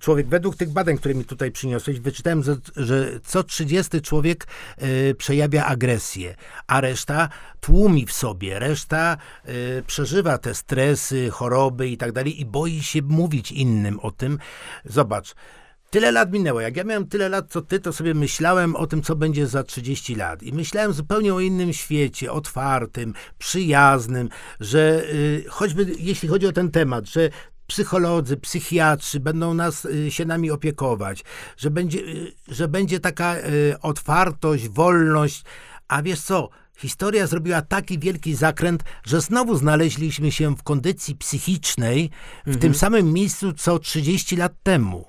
człowiek, 0.00 0.28
według 0.28 0.56
tych 0.56 0.70
badań, 0.70 0.98
które 0.98 1.14
mi 1.14 1.24
tutaj 1.24 1.50
przyniosłeś, 1.50 2.00
wyczytałem, 2.00 2.42
że, 2.42 2.56
że 2.76 3.20
co 3.24 3.42
30 3.42 3.97
człowiek 4.00 4.46
y, 4.82 5.14
przejawia 5.18 5.66
agresję, 5.66 6.34
a 6.66 6.80
reszta 6.80 7.28
tłumi 7.60 8.06
w 8.06 8.12
sobie, 8.12 8.58
reszta 8.58 9.16
y, 9.48 9.82
przeżywa 9.86 10.38
te 10.38 10.54
stresy, 10.54 11.30
choroby 11.30 11.88
i 11.88 11.96
tak 11.96 12.12
dalej 12.12 12.40
i 12.40 12.46
boi 12.46 12.82
się 12.82 13.02
mówić 13.02 13.52
innym 13.52 14.00
o 14.00 14.10
tym. 14.10 14.38
Zobacz, 14.84 15.34
Tyle 15.90 16.12
lat 16.12 16.32
minęło. 16.32 16.60
Jak 16.60 16.76
ja 16.76 16.84
miałem 16.84 17.06
tyle 17.06 17.28
lat, 17.28 17.50
co 17.50 17.62
ty, 17.62 17.80
to 17.80 17.92
sobie 17.92 18.14
myślałem 18.14 18.76
o 18.76 18.86
tym, 18.86 19.02
co 19.02 19.16
będzie 19.16 19.46
za 19.46 19.62
30 19.62 20.14
lat. 20.14 20.42
I 20.42 20.52
myślałem 20.52 20.92
zupełnie 20.92 21.34
o 21.34 21.40
innym 21.40 21.72
świecie, 21.72 22.32
otwartym, 22.32 23.14
przyjaznym, 23.38 24.28
że 24.60 25.02
y, 25.12 25.44
choćby 25.48 25.86
jeśli 25.98 26.28
chodzi 26.28 26.46
o 26.46 26.52
ten 26.52 26.70
temat, 26.70 27.06
że 27.06 27.30
psycholodzy, 27.68 28.36
psychiatrzy 28.36 29.20
będą 29.20 29.54
nas, 29.54 29.84
y, 29.84 30.10
się 30.10 30.24
nami 30.24 30.50
opiekować, 30.50 31.24
że 31.56 31.70
będzie, 31.70 31.98
y, 31.98 32.32
że 32.48 32.68
będzie 32.68 33.00
taka 33.00 33.36
y, 33.36 33.42
otwartość, 33.82 34.68
wolność, 34.68 35.44
a 35.88 36.02
wiesz 36.02 36.20
co, 36.20 36.48
historia 36.76 37.26
zrobiła 37.26 37.62
taki 37.62 37.98
wielki 37.98 38.34
zakręt, 38.34 38.84
że 39.04 39.20
znowu 39.20 39.56
znaleźliśmy 39.56 40.32
się 40.32 40.56
w 40.56 40.62
kondycji 40.62 41.14
psychicznej 41.14 42.10
w 42.44 42.48
mhm. 42.48 42.58
tym 42.60 42.74
samym 42.74 43.12
miejscu 43.12 43.52
co 43.52 43.78
30 43.78 44.36
lat 44.36 44.52
temu 44.62 45.08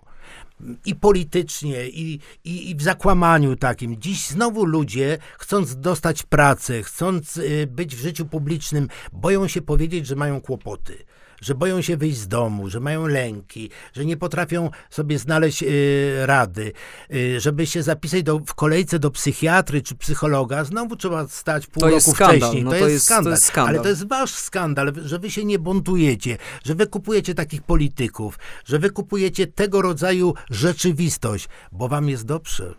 i 0.86 0.96
politycznie, 0.96 1.90
i, 1.90 2.20
i, 2.44 2.70
i, 2.70 2.76
w 2.76 2.82
zakłamaniu 2.82 3.56
takim. 3.56 4.02
Dziś 4.02 4.28
znowu 4.28 4.66
ludzie, 4.66 5.18
chcąc 5.38 5.76
dostać 5.76 6.24
pracę, 6.24 6.84
chcąc 6.84 7.40
być 7.68 7.96
w 7.96 8.00
życiu 8.00 8.26
publicznym, 8.26 8.88
boją 9.12 9.48
się 9.48 9.62
powiedzieć, 9.62 10.08
że 10.08 10.16
mają 10.16 10.42
kłopoty 10.42 11.06
że 11.42 11.56
boją 11.56 11.82
się 11.82 11.98
wyjść 11.98 12.18
z 12.18 12.28
domu, 12.28 12.70
że 12.70 12.80
mają 12.80 13.08
lęki, 13.08 13.70
że 13.94 14.06
nie 14.06 14.18
potrafią 14.18 14.70
sobie 14.90 15.20
znaleźć 15.20 15.64
y, 15.64 16.26
rady, 16.26 16.72
y, 17.14 17.40
żeby 17.40 17.68
się 17.68 17.84
zapisać 17.84 18.24
do, 18.24 18.40
w 18.40 18.54
kolejce 18.54 19.00
do 19.00 19.12
psychiatry 19.12 19.82
czy 19.82 19.96
psychologa, 19.96 20.64
znowu 20.64 20.96
trzeba 20.96 21.28
stać 21.28 21.68
pół 21.68 21.82
to 21.82 21.90
roku 21.90 22.14
wcześniej. 22.14 22.64
No 22.64 22.72
to, 22.72 22.80
to, 22.80 22.88
jest, 22.88 23.06
skandal. 23.06 23.24
to 23.24 23.30
jest 23.30 23.44
skandal. 23.44 23.76
Ale 23.76 23.84
to 23.84 23.90
jest 23.90 24.08
wasz 24.08 24.32
skandal, 24.32 24.94
że 25.06 25.20
wy 25.20 25.32
się 25.32 25.46
nie 25.46 25.60
buntujecie, 25.60 26.38
że 26.64 26.76
wy 26.76 26.88
kupujecie 26.88 27.36
takich 27.36 27.62
polityków, 27.62 28.40
że 28.66 28.80
wy 28.80 28.90
kupujecie 28.90 29.48
tego 29.48 29.82
rodzaju 29.82 30.34
rzeczywistość, 30.50 31.48
bo 31.72 31.88
wam 31.88 32.10
jest 32.10 32.26
dobrze 32.26 32.74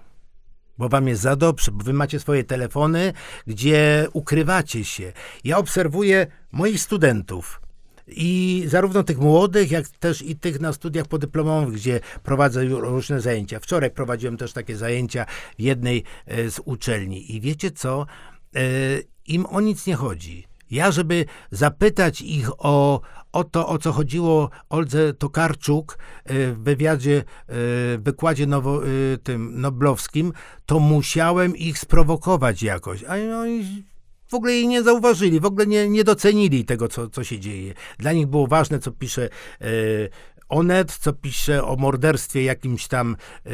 bo 0.79 0.89
wam 0.89 1.09
jest 1.09 1.23
za 1.23 1.37
dobrze, 1.37 1.73
bo 1.73 1.85
wy 1.85 1.93
macie 1.93 2.21
swoje 2.21 2.45
telefony, 2.45 3.13
gdzie 3.47 4.09
ukrywacie 4.13 4.85
się. 4.85 5.13
Ja 5.45 5.59
obserwuję 5.59 6.27
moich 6.53 6.81
studentów, 6.81 7.61
I 8.07 8.65
zarówno 8.67 9.03
tych 9.03 9.19
młodych, 9.19 9.71
jak 9.71 9.89
też 9.89 10.23
i 10.23 10.37
tych 10.37 10.61
na 10.61 10.73
studiach 10.73 11.07
podyplomowych, 11.07 11.75
gdzie 11.75 12.01
prowadzę 12.23 12.65
różne 12.65 13.21
zajęcia. 13.21 13.61
Wczoraj 13.61 13.91
prowadziłem 13.91 14.37
też 14.37 14.53
takie 14.53 14.77
zajęcia 14.77 15.27
w 15.59 15.63
jednej 15.63 16.05
e, 16.27 16.51
z 16.51 16.61
uczelni. 16.65 17.37
I 17.37 17.41
wiecie 17.41 17.71
co? 17.71 18.07
E, 18.57 18.61
Im 19.27 19.47
o 19.47 19.61
nic 19.61 19.87
nie 19.87 19.95
chodzi. 19.95 20.47
Ja, 20.71 20.91
żeby 20.91 21.25
zapytać 21.51 22.21
ich 22.21 22.51
o, 22.59 23.01
o 23.33 23.45
to, 23.45 23.69
o 23.69 23.79
co 23.79 23.93
chodziło 23.93 24.51
Oldze 24.69 25.15
Tokarczuk 25.15 25.99
e, 26.25 26.53
w 26.53 26.59
wywiadzie, 26.59 27.25
w 27.49 27.99
wykładzie 28.03 28.47
nowo, 28.47 28.81
tym 29.23 29.61
noblowskim, 29.61 30.33
to 30.67 30.79
musiałem 30.79 31.57
ich 31.57 31.79
sprowokować 31.79 32.63
jakoś. 32.63 33.05
A 33.05 33.15
oni 33.41 33.85
w 34.31 34.35
ogóle 34.35 34.53
jej 34.53 34.69
nie 34.69 34.83
zauważyli, 34.83 35.41
w 35.41 35.45
ogóle 35.45 35.67
nie, 35.67 35.89
nie 35.89 36.05
docenili 36.05 36.65
tego, 36.65 36.89
co, 36.89 37.09
co 37.09 37.25
się 37.25 37.39
dzieje. 37.39 37.75
Dla 37.99 38.13
nich 38.13 38.27
było 38.27 38.47
ważne, 38.47 38.79
co 38.79 38.91
pisze 38.91 39.29
e, 39.61 39.67
Onet, 40.49 40.99
co 40.99 41.13
pisze 41.13 41.65
o 41.65 41.77
morderstwie 41.77 42.43
jakimś 42.43 42.89
tam 42.89 43.17
e, 43.47 43.51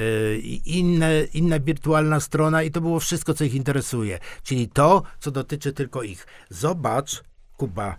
inne, 0.67 1.25
inna 1.35 1.61
wirtualna 1.61 2.21
strona 2.21 2.63
i 2.63 2.71
to 2.71 2.81
było 2.81 3.01
wszystko, 3.01 3.35
co 3.35 3.45
ich 3.45 3.55
interesuje. 3.55 4.19
Czyli 4.43 4.69
to, 4.69 5.03
co 5.21 5.31
dotyczy 5.31 5.73
tylko 5.73 6.03
ich. 6.03 6.27
Zobacz, 6.51 7.23
Kuba, 7.57 7.97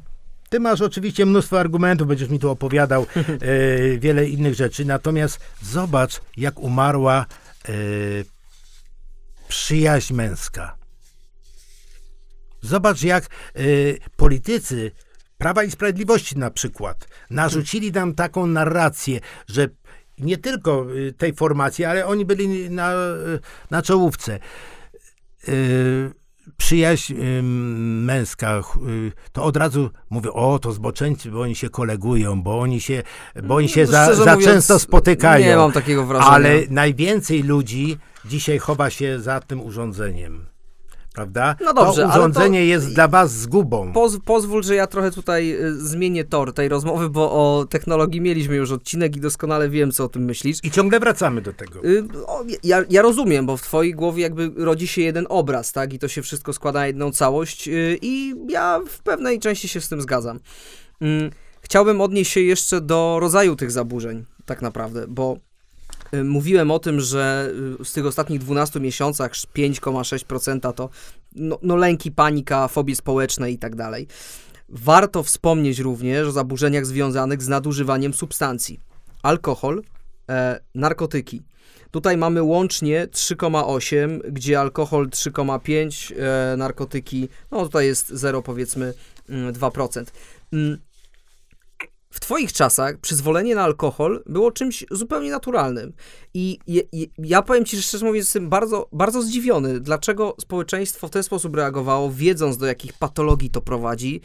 ty 0.50 0.60
masz 0.60 0.82
oczywiście 0.82 1.26
mnóstwo 1.26 1.60
argumentów, 1.60 2.08
będziesz 2.08 2.30
mi 2.30 2.40
tu 2.40 2.50
opowiadał 2.50 3.06
e, 3.16 3.98
wiele 4.04 4.30
innych 4.30 4.56
rzeczy, 4.56 4.86
natomiast 4.86 5.40
zobacz, 5.62 6.22
jak 6.38 6.60
umarła 6.60 7.26
e, 7.70 7.74
przyjaźń 9.48 10.14
męska. 10.14 10.77
Zobacz, 12.62 13.04
jak 13.04 13.26
y, 13.60 14.00
politycy 14.16 14.92
Prawa 15.38 15.64
i 15.64 15.72
Sprawiedliwości 15.72 16.38
na 16.38 16.52
przykład 16.52 17.08
narzucili 17.30 17.92
nam 17.92 18.16
taką 18.16 18.48
narrację, 18.48 19.20
że 19.48 19.68
nie 20.18 20.38
tylko 20.38 20.86
y, 20.96 21.14
tej 21.14 21.34
formacji, 21.34 21.86
ale 21.86 22.06
oni 22.06 22.26
byli 22.26 22.70
na, 22.70 22.94
na 23.72 23.82
czołówce. 23.82 24.40
Y, 25.48 26.12
przyjaźń 26.58 27.14
y, 27.14 27.42
męska, 28.04 28.62
to 29.32 29.44
od 29.44 29.58
razu 29.58 29.90
mówię, 30.10 30.34
o, 30.34 30.60
to 30.60 30.72
zboczeńcy, 30.72 31.32
bo 31.32 31.42
oni 31.42 31.56
się 31.56 31.70
kolegują, 31.70 32.42
bo 32.42 32.60
oni 32.60 32.82
się, 32.82 33.04
bo 33.44 33.56
oni 33.56 33.70
się 33.70 33.82
no, 33.82 33.92
za, 33.92 34.14
za 34.16 34.36
mówiąc, 34.36 34.44
często 34.44 34.80
spotykają. 34.80 35.46
Nie 35.46 35.56
mam 35.56 35.72
takiego 35.72 36.06
wrażenia. 36.06 36.32
Ale 36.32 36.62
najwięcej 36.70 37.44
ludzi 37.44 37.98
dzisiaj 38.26 38.60
chowa 38.60 38.90
się 38.90 39.20
za 39.20 39.40
tym 39.40 39.62
urządzeniem 39.62 40.46
prawda? 41.18 41.56
No 41.62 41.74
dobrze, 41.74 42.02
to 42.02 42.10
urządzenie 42.10 42.60
to 42.60 42.66
jest 42.66 42.94
dla 42.94 43.08
was 43.08 43.32
zgubą. 43.32 43.94
Poz, 43.94 44.18
pozwól, 44.26 44.64
że 44.64 44.76
ja 44.76 44.88
trochę 44.88 45.12
tutaj 45.12 45.52
y, 45.66 45.80
zmienię 45.80 46.24
tor 46.24 46.54
tej 46.54 46.70
rozmowy, 46.70 47.10
bo 47.10 47.32
o 47.32 47.66
technologii 47.66 48.22
mieliśmy 48.22 48.56
już 48.56 48.72
odcinek 48.72 49.16
i 49.16 49.20
doskonale 49.20 49.70
wiem, 49.70 49.92
co 49.92 50.04
o 50.04 50.10
tym 50.10 50.26
myślisz. 50.26 50.58
I 50.64 50.72
ciągle 50.72 51.00
wracamy 51.00 51.42
do 51.42 51.54
tego. 51.54 51.84
Y, 51.84 52.04
ja, 52.64 52.84
ja, 52.90 53.02
rozumiem, 53.02 53.46
bo 53.46 53.58
w 53.58 53.62
twojej 53.62 53.94
głowie 53.94 54.24
jakby 54.24 54.52
rodzi 54.56 54.88
się 54.88 55.02
jeden 55.02 55.26
obraz, 55.30 55.72
tak? 55.72 55.94
I 55.94 56.00
to 56.00 56.08
się 56.08 56.22
wszystko 56.22 56.54
składa 56.54 56.80
na 56.80 56.88
jedną 56.88 57.12
całość 57.12 57.68
y, 57.68 58.00
i 58.02 58.36
ja 58.50 58.80
w 58.88 59.00
pewnej 59.00 59.40
części 59.40 59.68
się 59.68 59.82
z 59.82 59.90
tym 59.90 60.02
zgadzam. 60.02 60.40
Mm, 61.02 61.32
chciałbym 61.62 62.02
odnieść 62.02 62.32
się 62.32 62.42
jeszcze 62.42 62.82
do 62.82 63.18
rodzaju 63.22 63.56
tych 63.56 63.72
zaburzeń, 63.72 64.26
tak 64.46 64.62
naprawdę, 64.62 65.06
bo 65.08 65.38
mówiłem 66.24 66.72
o 66.72 66.80
tym, 66.80 67.00
że 67.00 67.52
y, 67.82 67.86
z 67.86 67.94
tych 67.94 68.06
ostatnich 68.06 68.40
12 68.40 68.80
miesiącach 68.80 69.32
5,6% 69.32 70.74
to 70.74 70.90
no, 71.36 71.60
no 71.62 71.76
lęki, 71.76 72.12
panika, 72.12 72.68
fobie 72.68 72.96
społeczne 72.96 73.52
i 73.52 73.58
tak 73.58 73.76
dalej. 73.76 74.08
Warto 74.70 75.24
wspomnieć 75.24 75.80
również 75.80 76.28
o 76.28 76.32
zaburzeniach 76.32 76.86
związanych 76.86 77.42
z 77.42 77.48
nadużywaniem 77.48 78.14
substancji. 78.14 78.80
Alkohol, 79.24 79.84
e, 80.30 80.60
narkotyki. 80.76 81.42
Tutaj 81.92 82.18
mamy 82.18 82.44
łącznie 82.44 83.08
3,8, 83.08 84.20
gdzie 84.32 84.60
alkohol 84.60 85.10
3,5, 85.10 86.14
e, 86.54 86.58
narkotyki, 86.58 87.30
no 87.52 87.64
tutaj 87.64 87.86
jest 87.86 88.10
0 88.10 88.42
powiedzmy 88.42 88.94
2%. 89.52 90.12
W 92.10 92.20
Twoich 92.20 92.54
czasach 92.54 92.98
przyzwolenie 92.98 93.56
na 93.56 93.64
alkohol 93.64 94.24
było 94.26 94.52
czymś 94.52 94.86
zupełnie 94.92 95.32
naturalnym. 95.32 95.94
I 96.34 96.60
ja 97.18 97.42
powiem 97.42 97.66
Ci, 97.66 97.78
że 97.78 97.84
szczerze 97.84 98.06
mówiąc, 98.06 98.26
jestem 98.26 98.50
bardzo, 98.50 98.90
bardzo 98.92 99.22
zdziwiony, 99.22 99.80
dlaczego 99.80 100.36
społeczeństwo 100.42 101.08
w 101.08 101.12
ten 101.12 101.24
sposób 101.24 101.56
reagowało, 101.56 102.12
wiedząc 102.12 102.58
do 102.58 102.66
jakich 102.66 102.94
patologii 102.94 103.50
to 103.50 103.62
prowadzi 103.62 104.22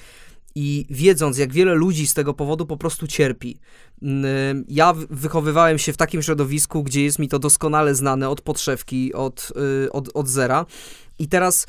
i 0.54 0.86
wiedząc, 0.90 1.38
jak 1.38 1.52
wiele 1.52 1.74
ludzi 1.74 2.06
z 2.06 2.14
tego 2.14 2.34
powodu 2.34 2.66
po 2.66 2.76
prostu 2.76 3.06
cierpi. 3.06 3.60
Mm, 4.02 4.64
ja 4.68 4.94
wychowywałem 5.10 5.78
się 5.78 5.92
w 5.92 5.96
takim 5.96 6.22
środowisku, 6.22 6.82
gdzie 6.82 7.04
jest 7.04 7.18
mi 7.18 7.28
to 7.28 7.38
doskonale 7.38 7.94
znane 7.94 8.28
od 8.28 8.40
podszewki, 8.40 9.14
od, 9.14 9.52
y, 9.86 9.92
od, 9.92 10.08
od 10.14 10.28
zera. 10.28 10.66
I 11.18 11.28
teraz 11.28 11.66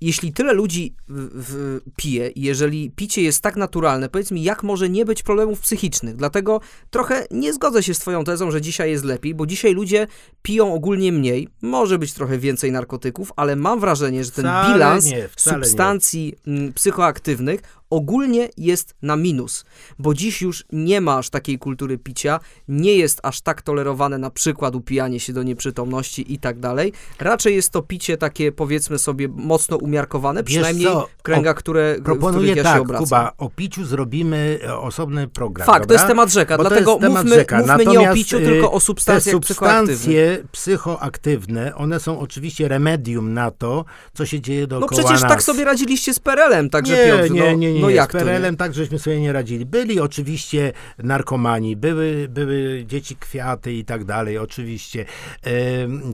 jeśli 0.00 0.32
tyle 0.32 0.52
ludzi 0.52 0.94
w, 1.08 1.80
pije, 1.96 2.30
jeżeli 2.36 2.90
picie 2.90 3.22
jest 3.22 3.42
tak 3.42 3.56
naturalne, 3.56 4.08
powiedz 4.08 4.30
mi, 4.30 4.42
jak 4.42 4.62
może 4.62 4.88
nie 4.88 5.04
być 5.04 5.22
problemów 5.22 5.60
psychicznych? 5.60 6.16
Dlatego 6.16 6.60
trochę 6.90 7.26
nie 7.30 7.52
zgodzę 7.52 7.82
się 7.82 7.94
z 7.94 7.98
Twoją 7.98 8.24
tezą, 8.24 8.50
że 8.50 8.60
dzisiaj 8.60 8.90
jest 8.90 9.04
lepiej, 9.04 9.34
bo 9.34 9.46
dzisiaj 9.46 9.74
ludzie 9.74 10.06
piją 10.42 10.74
ogólnie 10.74 11.12
mniej, 11.12 11.48
może 11.62 11.98
być 11.98 12.12
trochę 12.12 12.38
więcej 12.38 12.72
narkotyków, 12.72 13.32
ale 13.36 13.56
mam 13.56 13.80
wrażenie, 13.80 14.24
że 14.24 14.30
ten 14.30 14.44
wcale 14.44 14.74
bilans 14.74 15.06
nie, 15.06 15.28
substancji 15.36 16.34
nie. 16.46 16.72
Psychoaktywnych 16.72 17.60
ogólnie 17.90 18.48
jest 18.56 18.94
na 19.02 19.16
minus, 19.16 19.64
bo 19.98 20.14
dziś 20.14 20.42
już 20.42 20.64
nie 20.72 21.00
ma 21.00 21.18
aż 21.18 21.30
takiej 21.30 21.58
kultury 21.58 21.98
picia, 21.98 22.40
nie 22.68 22.94
jest 22.94 23.20
aż 23.22 23.40
tak 23.40 23.62
tolerowane 23.62 24.18
na 24.18 24.30
przykład 24.30 24.74
upijanie 24.74 25.20
się 25.20 25.32
do 25.32 25.42
nieprzytomności 25.42 26.34
i 26.34 26.38
tak 26.38 26.58
dalej. 26.58 26.92
Raczej 27.18 27.56
jest 27.56 27.70
to 27.70 27.82
picie 27.82 28.16
takie 28.16 28.52
powiedzmy 28.52 28.98
sobie 28.98 29.28
mocno 29.28 29.76
umiarkowane, 29.76 30.44
przynajmniej 30.44 30.88
w 31.18 31.22
kręgach, 31.22 31.56
które, 31.56 31.96
proponuję 32.04 32.54
ja 32.54 32.62
tak. 32.62 32.82
Kuba, 32.98 33.32
o 33.38 33.50
piciu 33.50 33.84
zrobimy 33.84 34.58
e, 34.64 34.78
osobny 34.78 35.28
program. 35.28 35.66
Fakt, 35.66 35.86
to 35.86 35.92
jest 35.94 36.06
temat 36.06 36.32
rzeka, 36.32 36.56
bo 36.56 36.62
dlatego 36.62 36.98
mówmy, 36.98 37.34
rzeka. 37.34 37.58
mówmy 37.58 37.86
nie 37.86 38.10
o 38.10 38.14
piciu, 38.14 38.38
tylko 38.38 38.72
o 38.72 38.80
substancjach 38.80 39.24
te 39.40 39.46
substancje 39.46 40.44
psychoaktywne, 40.52 41.74
one 41.74 42.00
są 42.00 42.20
oczywiście 42.20 42.68
remedium 42.68 43.34
na 43.34 43.50
to, 43.50 43.84
co 44.14 44.26
się 44.26 44.40
dzieje 44.40 44.66
dookoła 44.66 44.90
No 44.90 44.96
przecież 44.96 45.22
nas. 45.22 45.30
tak 45.30 45.42
sobie 45.42 45.64
radziliście 45.64 46.14
z 46.14 46.18
PRL-em, 46.18 46.70
także 46.70 46.96
nie, 46.96 47.12
Piotr, 47.12 47.30
nie, 47.30 47.40
no, 47.40 47.52
nie, 47.52 47.72
nie, 47.72 47.79
no 47.80 47.88
nie. 47.88 47.94
jak 47.94 48.10
z 48.10 48.12
PRL-em 48.12 48.56
tak 48.56 48.74
żeśmy 48.74 48.98
sobie 48.98 49.20
nie 49.20 49.32
radzili. 49.32 49.66
Byli 49.66 50.00
oczywiście 50.00 50.72
narkomani, 50.98 51.76
były, 51.76 52.26
były 52.28 52.84
dzieci 52.86 53.16
kwiaty 53.16 53.72
i 53.72 53.84
tak 53.84 54.04
dalej, 54.04 54.38
oczywiście. 54.38 55.04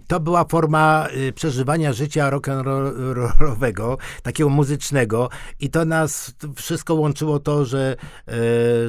To 0.07 0.21
była 0.21 0.45
forma 0.45 1.09
y, 1.29 1.33
przeżywania 1.33 1.93
życia 1.93 2.31
rock'n'rollowego, 2.31 3.97
takiego 4.23 4.51
muzycznego 4.51 5.29
i 5.61 5.71
to 5.71 5.85
nas 5.85 6.35
wszystko 6.57 6.95
łączyło 6.95 7.39
to, 7.39 7.65
że, 7.65 7.97
e, 8.29 8.33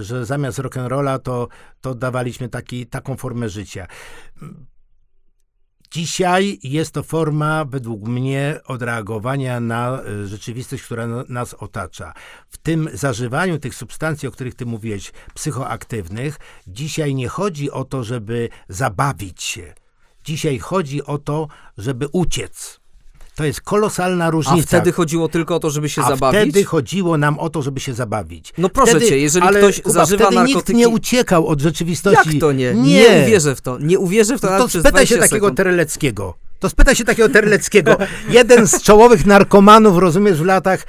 że 0.01 0.25
zamiast 0.25 0.59
rock'n'rolla 0.59 1.19
to, 1.19 1.47
to 1.81 1.95
dawaliśmy 1.95 2.49
taki, 2.49 2.85
taką 2.85 3.15
formę 3.17 3.49
życia. 3.49 3.87
Dzisiaj 5.91 6.59
jest 6.63 6.91
to 6.91 7.03
forma, 7.03 7.65
według 7.65 8.07
mnie, 8.07 8.59
odreagowania 8.65 9.59
na 9.59 10.01
e, 10.01 10.27
rzeczywistość, 10.27 10.83
która 10.83 11.07
nas 11.29 11.53
otacza. 11.53 12.13
W 12.49 12.57
tym 12.57 12.89
zażywaniu 12.93 13.59
tych 13.59 13.75
substancji, 13.75 14.27
o 14.27 14.31
których 14.31 14.55
ty 14.55 14.65
mówiłeś, 14.65 15.11
psychoaktywnych, 15.33 16.37
dzisiaj 16.67 17.15
nie 17.15 17.27
chodzi 17.27 17.71
o 17.71 17.83
to, 17.83 18.03
żeby 18.03 18.49
zabawić 18.69 19.43
się. 19.43 19.73
Dzisiaj 20.23 20.59
chodzi 20.59 21.03
o 21.03 21.17
to, 21.17 21.47
żeby 21.77 22.07
uciec. 22.11 22.76
To 23.37 23.45
jest 23.45 23.61
kolosalna 23.61 24.29
różnica. 24.29 24.77
A 24.77 24.79
wtedy 24.79 24.91
chodziło 24.91 25.27
tylko 25.27 25.55
o 25.55 25.59
to, 25.59 25.69
żeby 25.69 25.89
się 25.89 26.01
A 26.01 26.07
zabawić? 26.09 26.41
wtedy 26.41 26.65
chodziło 26.65 27.17
nam 27.17 27.39
o 27.39 27.49
to, 27.49 27.61
żeby 27.61 27.79
się 27.79 27.93
zabawić. 27.93 28.53
No 28.57 28.69
proszę 28.69 28.91
wtedy, 28.91 29.07
cię, 29.09 29.19
jeżeli 29.19 29.47
ale, 29.47 29.59
ktoś 29.59 29.81
Kuba, 29.81 29.93
zażywa 29.93 30.25
wtedy 30.25 30.35
narkotyki... 30.35 30.57
nikt 30.57 30.69
nie 30.73 30.89
uciekał 30.89 31.47
od 31.47 31.61
rzeczywistości. 31.61 32.29
Jak 32.29 32.41
to 32.41 32.51
nie? 32.51 32.73
Nie, 32.73 33.09
nie 33.09 33.23
uwierzę 33.23 33.55
w 33.55 33.61
to. 33.61 33.77
Nie 33.79 33.99
uwierzę 33.99 34.37
w 34.37 34.41
to, 34.41 34.47
to 34.47 34.53
nawet 34.53 34.67
przez 34.67 34.83
spytaj 34.83 35.07
się 35.07 35.17
takiego 35.17 35.51
Tereleckiego. 35.51 36.33
To 36.59 36.69
spytaj 36.69 36.95
się 36.95 37.03
takiego 37.03 37.29
Terleckiego. 37.29 37.97
Jeden 38.29 38.67
z 38.67 38.81
czołowych 38.81 39.25
narkomanów, 39.25 39.97
rozumiesz, 39.97 40.37
w 40.41 40.45
latach 40.45 40.85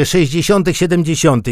e, 0.00 0.06
60., 0.06 0.68
70. 0.72 1.46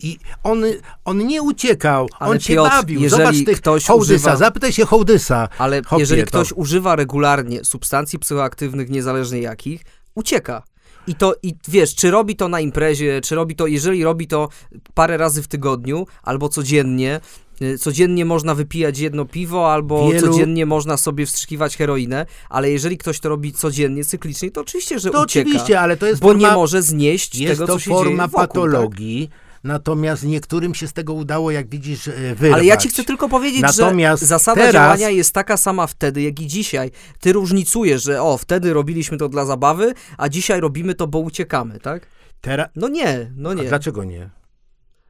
I 0.00 0.18
on, 0.42 0.64
on 1.04 1.26
nie 1.26 1.42
uciekał, 1.42 2.08
Ale 2.18 2.30
on 2.30 2.40
się 2.40 2.56
bawił. 2.56 3.00
Jeżeli 3.00 3.24
Zobacz 3.24 3.44
tych 3.46 3.58
ktoś 3.58 3.86
Hołdysa, 3.86 4.14
używa... 4.14 4.36
zapytaj 4.36 4.72
się 4.72 4.86
Hołdysa. 4.86 5.48
Ale 5.58 5.82
Hopie, 5.82 6.00
jeżeli 6.00 6.22
ktoś 6.22 6.48
to... 6.48 6.54
używa 6.54 6.96
regularnie 6.96 7.64
substancji 7.64 8.18
psychoaktywnych, 8.18 8.90
niezależnie 8.90 9.40
jakich, 9.40 9.82
ucieka. 10.14 10.62
I 11.06 11.14
to, 11.14 11.34
i 11.42 11.54
wiesz, 11.68 11.94
czy 11.94 12.10
robi 12.10 12.36
to 12.36 12.48
na 12.48 12.60
imprezie, 12.60 13.20
czy 13.20 13.34
robi 13.34 13.56
to, 13.56 13.66
jeżeli 13.66 14.04
robi 14.04 14.26
to 14.26 14.48
parę 14.94 15.16
razy 15.16 15.42
w 15.42 15.48
tygodniu 15.48 16.06
albo 16.22 16.48
codziennie, 16.48 17.16
y, 17.16 17.51
codziennie 17.78 18.24
można 18.24 18.54
wypijać 18.54 18.98
jedno 18.98 19.24
piwo, 19.24 19.72
albo 19.72 20.10
Wielu... 20.12 20.26
codziennie 20.32 20.66
można 20.66 20.96
sobie 20.96 21.26
wstrzykiwać 21.26 21.76
heroinę, 21.76 22.26
ale 22.48 22.70
jeżeli 22.70 22.98
ktoś 22.98 23.20
to 23.20 23.28
robi 23.28 23.52
codziennie, 23.52 24.04
cyklicznie, 24.04 24.50
to 24.50 24.60
oczywiście, 24.60 24.98
że 24.98 25.10
to 25.10 25.22
ucieka. 25.22 25.48
oczywiście, 25.48 25.80
ale 25.80 25.96
to 25.96 26.06
jest 26.06 26.20
Bo 26.20 26.28
forma, 26.28 26.48
nie 26.48 26.54
może 26.54 26.82
znieść 26.82 27.30
tego, 27.30 27.40
co 27.40 27.48
się 27.48 27.56
dzieje 27.56 27.66
Jest 27.76 27.84
to 27.84 27.94
forma 27.94 28.28
patologii, 28.28 29.28
tak? 29.28 29.38
natomiast 29.64 30.24
niektórym 30.24 30.74
się 30.74 30.88
z 30.88 30.92
tego 30.92 31.12
udało, 31.12 31.50
jak 31.50 31.68
widzisz, 31.68 32.08
e, 32.08 32.12
wyrwać. 32.34 32.52
Ale 32.52 32.64
ja 32.64 32.76
ci 32.76 32.88
chcę 32.88 33.04
tylko 33.04 33.28
powiedzieć, 33.28 33.62
Natomiast 33.62 34.20
że 34.22 34.26
zasada 34.26 34.60
teraz- 34.60 34.72
działania 34.72 35.10
jest 35.10 35.34
taka 35.34 35.56
sama 35.56 35.86
wtedy, 35.86 36.22
jak 36.22 36.40
i 36.40 36.46
dzisiaj. 36.46 36.90
Ty 37.20 37.32
różnicujesz, 37.32 38.02
że 38.02 38.22
o, 38.22 38.38
wtedy 38.38 38.72
robiliśmy 38.72 39.18
to 39.18 39.28
dla 39.28 39.44
zabawy, 39.44 39.94
a 40.18 40.28
dzisiaj 40.28 40.60
robimy 40.60 40.94
to, 40.94 41.06
bo 41.06 41.18
uciekamy, 41.18 41.80
tak? 41.80 42.06
Teraz... 42.40 42.68
No 42.76 42.88
nie, 42.88 43.30
no 43.36 43.50
A 43.50 43.54
nie. 43.54 43.64
dlaczego 43.64 44.04
nie? 44.04 44.30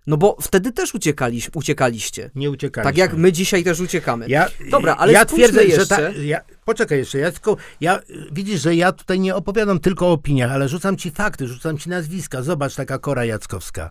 No 0.07 0.17
bo 0.17 0.37
wtedy 0.41 0.73
też 0.73 0.95
uciekaliś, 0.95 1.51
uciekaliście. 1.55 2.31
Nie 2.35 2.51
uciekaliśmy. 2.51 2.93
Tak 2.93 2.99
jak 2.99 3.15
my 3.17 3.33
dzisiaj 3.33 3.65
też 3.65 3.81
uciekamy. 3.81 4.27
Ja, 4.29 4.49
Dobra, 4.71 4.97
ale 4.97 5.13
ja 5.13 5.25
twierdzę, 5.25 5.61
że 5.61 5.65
jeszcze. 5.65 5.87
ta, 5.87 6.01
ja, 6.11 6.41
poczekaj 6.65 6.99
jeszcze, 6.99 7.19
ja 7.19 7.33
tylko, 7.33 7.57
ja, 7.81 8.01
widzisz, 8.33 8.63
że 8.63 8.75
ja 8.77 8.93
tutaj 8.93 9.21
nie 9.21 9.35
opowiadam 9.35 9.81
tylko 9.81 10.07
o 10.07 10.13
opiniach, 10.13 10.53
ale 10.53 10.69
rzucam 10.69 10.97
ci 10.97 11.11
fakty, 11.11 11.49
rzucam 11.49 11.79
ci 11.79 11.89
nazwiska. 11.91 12.43
Zobacz, 12.43 12.75
taka 12.75 12.99
Kora 12.99 13.25
Jackowska. 13.25 13.91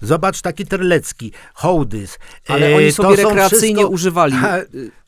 Zobacz, 0.00 0.40
taki 0.40 0.66
Terlecki, 0.66 1.32
Hołdys. 1.54 2.18
Ale 2.48 2.66
E, 2.66 2.76
oni 2.76 2.92
to 2.92 3.02
sobie 3.02 3.16
są 3.22 3.28
rekreacyjnie 3.28 3.74
wszystko- 3.76 3.94
używali. 3.94 4.34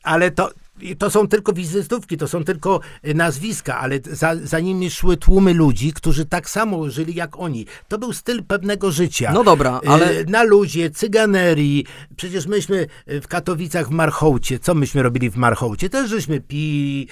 Ale 0.03 0.31
to, 0.31 0.49
to 0.97 1.09
są 1.09 1.27
tylko 1.27 1.53
wizytówki, 1.53 2.17
to 2.17 2.27
są 2.27 2.43
tylko 2.43 2.79
e, 3.03 3.13
nazwiska, 3.13 3.79
ale 3.79 3.99
za, 4.11 4.35
za 4.43 4.59
nimi 4.59 4.91
szły 4.91 5.17
tłumy 5.17 5.53
ludzi, 5.53 5.93
którzy 5.93 6.25
tak 6.25 6.49
samo 6.49 6.89
żyli 6.89 7.15
jak 7.15 7.39
oni. 7.39 7.65
To 7.87 7.97
był 7.97 8.13
styl 8.13 8.43
pewnego 8.43 8.91
życia. 8.91 9.31
No 9.33 9.43
dobra, 9.43 9.79
E, 9.85 9.89
ale 9.89 10.23
Na 10.23 10.43
luzie, 10.43 10.89
cyganerii. 10.89 11.85
Przecież 12.15 12.47
myśmy 12.47 12.87
e, 13.05 13.21
w 13.21 13.27
Katowicach 13.27 13.87
w 13.87 13.91
Marchołcie, 13.91 14.59
co 14.59 14.75
myśmy 14.75 15.03
robili 15.03 15.29
w 15.29 15.35
Marchołcie? 15.35 15.89
Też 15.89 16.09
żeśmy 16.09 16.41
pili. 16.41 17.07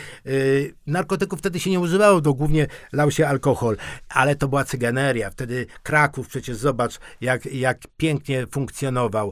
Narkotyków 0.88 1.40
wtedy 1.40 1.60
się 1.60 1.70
nie 1.70 1.80
używało, 1.80 2.22
to 2.22 2.34
głównie 2.34 2.68
lał 2.94 3.12
się 3.12 3.28
alkohol. 3.28 3.78
Ale 4.10 4.36
to 4.36 4.48
była 4.48 4.64
cyganeria. 4.64 5.30
Wtedy 5.30 5.66
Kraków, 5.84 6.28
przecież 6.28 6.58
zobacz, 6.58 7.00
jak, 7.22 7.46
jak 7.46 7.78
pięknie 7.98 8.48
funkcjonował. 8.48 9.32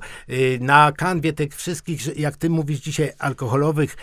Na 0.59 0.91
kanwie 0.91 1.33
tych 1.33 1.55
wszystkich, 1.55 2.17
jak 2.19 2.37
ty 2.37 2.49
mówisz 2.49 2.79
dzisiaj, 2.79 3.11
alkoholowych 3.19 3.95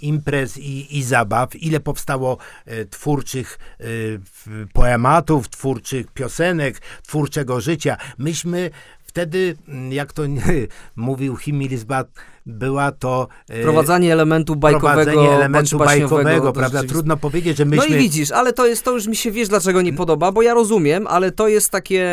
imprez 0.00 0.58
i, 0.58 0.98
i 0.98 1.02
zabaw, 1.02 1.56
ile 1.56 1.80
powstało 1.80 2.38
e, 2.66 2.84
twórczych 2.84 3.58
w- 3.78 4.66
poematów, 4.72 5.48
twórczych 5.48 6.06
piosenek, 6.12 6.78
twórczego 7.06 7.60
życia. 7.60 7.96
Myśmy 8.18 8.70
wtedy, 9.12 9.56
mm, 9.68 9.92
jak 9.92 10.12
to 10.12 10.22
mówił 10.96 11.36
Himilizbat, 11.36 12.08
była 12.46 12.92
to 12.92 13.28
e, 13.50 13.60
wprowadzanie 13.60 14.12
elementu 14.12 14.56
bajkowego, 14.56 14.88
prowadzenie 14.94 15.30
elementu 15.30 15.78
bajkowego, 15.78 16.52
prawda? 16.52 16.82
Trudno 16.82 17.16
powiedzieć, 17.16 17.56
że 17.56 17.64
No 17.64 17.70
myśmy... 17.70 17.96
i 17.96 17.98
widzisz, 17.98 18.30
ale 18.30 18.52
to 18.52 18.66
jest, 18.66 18.84
to 18.84 18.92
już 18.92 19.06
mi 19.06 19.16
się 19.16 19.30
wiesz, 19.30 19.48
dlaczego 19.48 19.82
nie 19.82 19.92
podoba, 19.92 20.32
bo 20.32 20.42
ja 20.42 20.54
rozumiem, 20.54 21.06
ale 21.06 21.32
to 21.32 21.48
jest 21.48 21.70
takie 21.70 22.04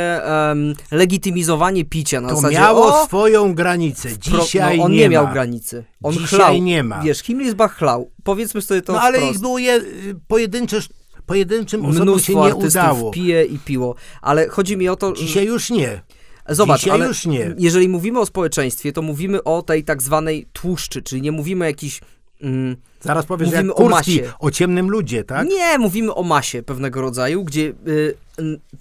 em, 0.50 0.74
legitymizowanie 0.91 1.86
picia 1.86 2.22
na 2.22 2.29
to 2.29 2.36
zasadzie, 2.36 2.56
miało 2.58 3.01
o, 3.01 3.06
swoją 3.06 3.53
granicę. 3.53 4.10
Dzisiaj 4.20 4.77
no, 4.77 4.84
on 4.84 4.91
nie, 4.91 4.98
nie, 4.98 5.10
miał 5.10 5.25
ma. 5.25 5.34
granicy. 5.34 5.84
On 6.03 6.13
Dzisiaj 6.13 6.39
chlał. 6.39 6.58
nie 6.58 6.84
ma. 6.84 7.01
Wiesz, 7.01 7.20
Himmlisbach 7.20 7.75
chlał. 7.75 8.12
Powiedzmy 8.24 8.62
sobie 8.62 8.82
to 8.82 8.94
No 8.94 9.01
ale 9.01 9.18
wprost. 9.18 9.36
ich 9.36 9.41
było 9.41 9.60
je, 9.60 9.82
pojedyncze, 10.27 10.79
pojedynczym 11.25 11.86
osobom 11.86 11.98
się 11.98 12.03
Mnóstwo 12.12 12.34
nie 12.34 12.39
artystów 12.53 12.82
udało. 12.82 13.12
pije 13.12 13.46
i 13.46 13.60
piło, 13.60 13.96
ale 14.22 14.48
chodzi 14.50 14.77
mi 14.77 14.89
o 14.89 14.96
to, 14.96 15.13
Dzisiaj 15.13 15.46
już 15.46 15.70
nie. 15.70 16.01
Zobacz, 16.50 16.79
Dzisiaj 16.79 16.94
ale 16.96 17.08
już 17.08 17.25
nie. 17.25 17.56
jeżeli 17.58 17.89
mówimy 17.89 18.20
o 18.20 18.25
społeczeństwie, 18.25 18.91
to 18.94 19.01
mówimy 19.01 19.44
o 19.44 19.62
tej 19.62 19.84
tak 19.84 20.01
zwanej 20.03 20.46
tłuszczy, 20.53 21.01
czyli 21.01 21.22
nie 21.22 21.32
mówimy 21.32 21.65
o 21.65 21.68
jakiś... 21.68 22.01
Mm, 22.41 22.75
Zaraz 23.01 23.25
powiesz, 23.25 23.48
Mówimy 23.50 23.68
jak 23.68 23.79
o 23.79 23.84
Kurski, 23.89 24.22
masie. 24.22 24.34
o 24.39 24.51
ciemnym 24.51 24.89
ludzie, 24.89 25.24
tak? 25.24 25.48
Nie, 25.48 25.77
mówimy 25.77 26.13
o 26.15 26.24
masie 26.24 26.63
pewnego 26.63 27.01
rodzaju, 27.01 27.44
gdzie 27.44 27.74
y, 27.88 28.15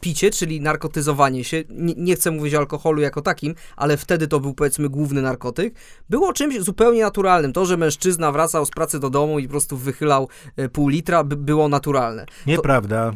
picie, 0.01 0.31
czyli 0.31 0.61
narkotyzowanie 0.61 1.45
się, 1.45 1.65
nie, 1.71 1.95
nie 1.97 2.17
chcę 2.17 2.31
mówić 2.31 2.55
o 2.55 2.59
alkoholu 2.59 3.01
jako 3.03 3.23
takim, 3.23 3.55
ale 3.77 3.97
wtedy 3.97 4.29
to 4.29 4.41
był 4.41 4.55
powiedzmy 4.55 4.89
główny 4.89 5.23
narkotyk, 5.23 5.75
było 6.11 6.33
czymś 6.33 6.61
zupełnie 6.61 7.03
naturalnym. 7.03 7.53
To, 7.53 7.67
że 7.67 7.77
mężczyzna 7.77 8.33
wracał 8.33 8.67
z 8.67 8.71
pracy 8.71 8.99
do 9.01 9.11
domu 9.11 9.39
i 9.39 9.45
po 9.45 9.51
prostu 9.51 9.77
wychylał 9.77 10.29
y, 10.59 10.69
pół 10.69 10.89
litra, 10.89 11.25
by, 11.25 11.37
było 11.37 11.69
naturalne. 11.69 12.27
Nieprawda. 12.47 13.13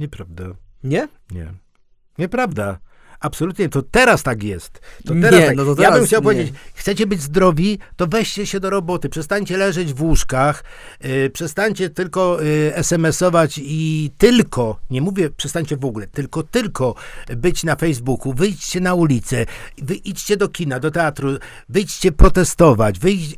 Nieprawda. 0.00 0.44
Nie? 0.84 1.08
Nie. 1.30 1.52
Nieprawda. 2.18 2.78
Absolutnie, 3.22 3.68
to 3.68 3.82
teraz 3.82 4.22
tak 4.22 4.42
jest. 4.42 4.80
To 5.06 5.14
Nie, 5.14 5.22
teraz 5.22 5.46
tak. 5.46 5.56
no 5.56 5.64
to 5.64 5.70
ja 5.70 5.76
teraz 5.76 5.98
bym 5.98 6.06
chciał 6.06 6.20
nie. 6.20 6.24
powiedzieć, 6.24 6.52
chcecie 6.74 7.06
być 7.06 7.22
zdrowi, 7.22 7.78
to 7.96 8.06
weźcie 8.06 8.46
się 8.46 8.60
do 8.60 8.70
roboty, 8.70 9.08
przestańcie 9.08 9.56
leżeć 9.56 9.94
w 9.94 10.02
łóżkach, 10.02 10.64
yy, 11.04 11.30
przestańcie 11.30 11.90
tylko 11.90 12.42
yy, 12.42 12.72
SMS-ować 12.74 13.60
i 13.62 14.10
tylko, 14.18 14.78
nie 14.90 15.02
mówię 15.02 15.30
przestańcie 15.30 15.76
w 15.76 15.84
ogóle, 15.84 16.06
tylko, 16.06 16.42
tylko 16.42 16.94
być 17.36 17.64
na 17.64 17.76
Facebooku, 17.76 18.32
wyjdźcie 18.32 18.80
na 18.80 18.94
ulicę, 18.94 19.46
wy 19.78 19.94
idźcie 19.94 20.36
do 20.36 20.48
kina, 20.48 20.80
do 20.80 20.90
teatru, 20.90 21.38
wyjdźcie 21.68 22.12
protestować, 22.12 22.98
wyjdź, 22.98 23.36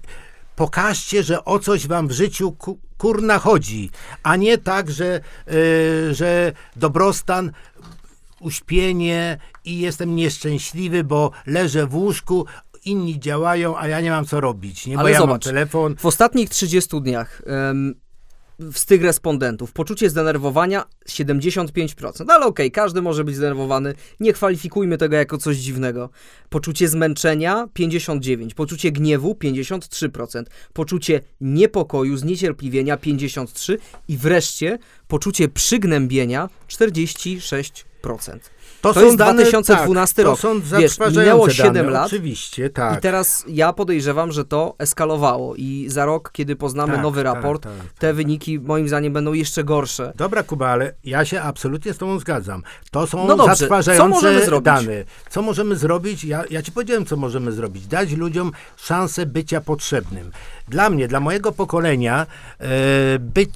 pokażcie, 0.56 1.22
że 1.22 1.44
o 1.44 1.58
coś 1.58 1.86
wam 1.86 2.08
w 2.08 2.12
życiu 2.12 2.52
ku, 2.52 2.78
kurna 2.98 3.38
chodzi, 3.38 3.90
a 4.22 4.36
nie 4.36 4.58
tak, 4.58 4.90
że, 4.90 5.20
yy, 5.46 6.14
że 6.14 6.52
dobrostan 6.76 7.52
uśpienie 8.40 9.38
i 9.64 9.78
jestem 9.78 10.16
nieszczęśliwy, 10.16 11.04
bo 11.04 11.30
leżę 11.46 11.86
w 11.86 11.94
łóżku, 11.94 12.46
inni 12.84 13.20
działają, 13.20 13.78
a 13.78 13.88
ja 13.88 14.00
nie 14.00 14.10
mam 14.10 14.24
co 14.24 14.40
robić, 14.40 14.86
nie? 14.86 14.94
Bo 14.94 15.00
Ale 15.00 15.10
ja 15.10 15.18
mam 15.18 15.28
zobacz, 15.28 15.44
telefon. 15.44 15.96
W 15.96 16.06
ostatnich 16.06 16.50
30 16.50 17.00
dniach 17.00 17.42
em, 17.46 17.94
z 18.72 18.86
tych 18.86 19.02
respondentów 19.02 19.72
poczucie 19.72 20.10
zdenerwowania 20.10 20.84
75%. 21.08 22.24
No 22.26 22.34
ale 22.34 22.46
okej, 22.46 22.70
każdy 22.70 23.02
może 23.02 23.24
być 23.24 23.36
zdenerwowany, 23.36 23.94
nie 24.20 24.32
kwalifikujmy 24.32 24.98
tego 24.98 25.16
jako 25.16 25.38
coś 25.38 25.56
dziwnego. 25.56 26.10
Poczucie 26.48 26.88
zmęczenia 26.88 27.66
59%, 27.78 28.54
poczucie 28.54 28.92
gniewu 28.92 29.32
53%, 29.32 30.44
poczucie 30.72 31.20
niepokoju, 31.40 32.16
zniecierpliwienia 32.16 32.96
53% 32.96 33.76
i 34.08 34.16
wreszcie 34.16 34.78
poczucie 35.08 35.48
przygnębienia 35.48 36.48
46%. 36.68 37.84
To 38.80 39.04
jest 39.04 39.16
2012 39.16 40.16
tak, 40.16 40.24
rok. 40.24 40.40
To 40.40 40.42
są 40.42 40.60
Wiesz, 40.78 40.98
minęło 40.98 41.46
dane, 41.46 41.54
7 41.54 41.90
lat 41.90 42.06
Oczywiście, 42.06 42.70
tak. 42.70 42.98
I 42.98 43.02
teraz 43.02 43.44
ja 43.48 43.72
podejrzewam, 43.72 44.32
że 44.32 44.44
to 44.44 44.74
eskalowało 44.78 45.54
i 45.56 45.86
za 45.88 46.04
rok, 46.04 46.30
kiedy 46.32 46.56
poznamy 46.56 46.92
Tak, 46.92 47.02
nowy 47.02 47.24
tak, 47.24 47.34
raport, 47.34 47.62
tak, 47.62 47.72
tak. 47.76 47.86
te 47.98 48.12
wyniki 48.14 48.60
moim 48.60 48.88
zdaniem 48.88 49.12
będą 49.12 49.32
jeszcze 49.32 49.64
gorsze. 49.64 50.12
Dobra, 50.16 50.42
Kuba, 50.42 50.68
ale 50.68 50.94
ja 51.04 51.24
się 51.24 51.42
absolutnie 51.42 51.92
z 51.92 51.98
Tobą 51.98 52.18
zgadzam. 52.18 52.62
To 52.90 53.06
są 53.06 53.26
No 53.26 53.36
dobrze, 53.36 53.52
co 53.52 53.56
zatrważające 53.56 54.08
możemy 54.08 54.44
zrobić? 54.44 54.64
dane. 54.64 55.04
Co 55.30 55.42
możemy 55.42 55.76
zrobić? 55.76 56.24
Ja, 56.24 56.44
ja 56.50 56.62
Ci 56.62 56.72
powiedziałem, 56.72 57.06
co 57.06 57.16
możemy 57.16 57.52
zrobić. 57.52 57.86
Dać 57.86 58.12
ludziom 58.12 58.52
szansę 58.76 59.26
bycia 59.26 59.60
potrzebnym. 59.60 60.30
Dla 60.68 60.90
mnie, 60.90 61.08
dla 61.08 61.20
mojego 61.20 61.52
pokolenia, 61.52 62.26
e, 62.58 63.18
być, 63.18 63.50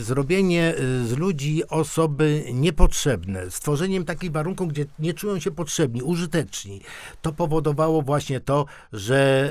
zrobienie 0.00 0.74
e, 0.74 1.04
z 1.04 1.16
ludzi 1.16 1.68
osoby 1.68 2.44
niepotrzebne, 2.52 3.50
stworzeniem 3.50 4.04
takich 4.04 4.32
warunków, 4.32 4.68
gdzie 4.68 4.86
nie 4.98 5.14
czują 5.14 5.40
się 5.40 5.50
potrzebni, 5.50 6.02
użyteczni, 6.02 6.80
to 7.22 7.32
powodowało 7.32 8.02
właśnie 8.02 8.40
to, 8.40 8.66
że 8.92 9.50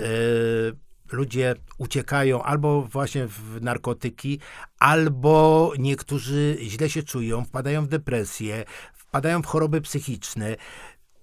e, 1.11 1.15
ludzie 1.15 1.55
uciekają 1.77 2.43
albo 2.43 2.81
właśnie 2.81 3.27
w 3.27 3.61
narkotyki, 3.61 4.39
albo 4.79 5.73
niektórzy 5.79 6.57
źle 6.61 6.89
się 6.89 7.03
czują, 7.03 7.45
wpadają 7.45 7.85
w 7.85 7.87
depresję, 7.87 8.65
wpadają 8.93 9.41
w 9.41 9.45
choroby 9.45 9.81
psychiczne. 9.81 10.55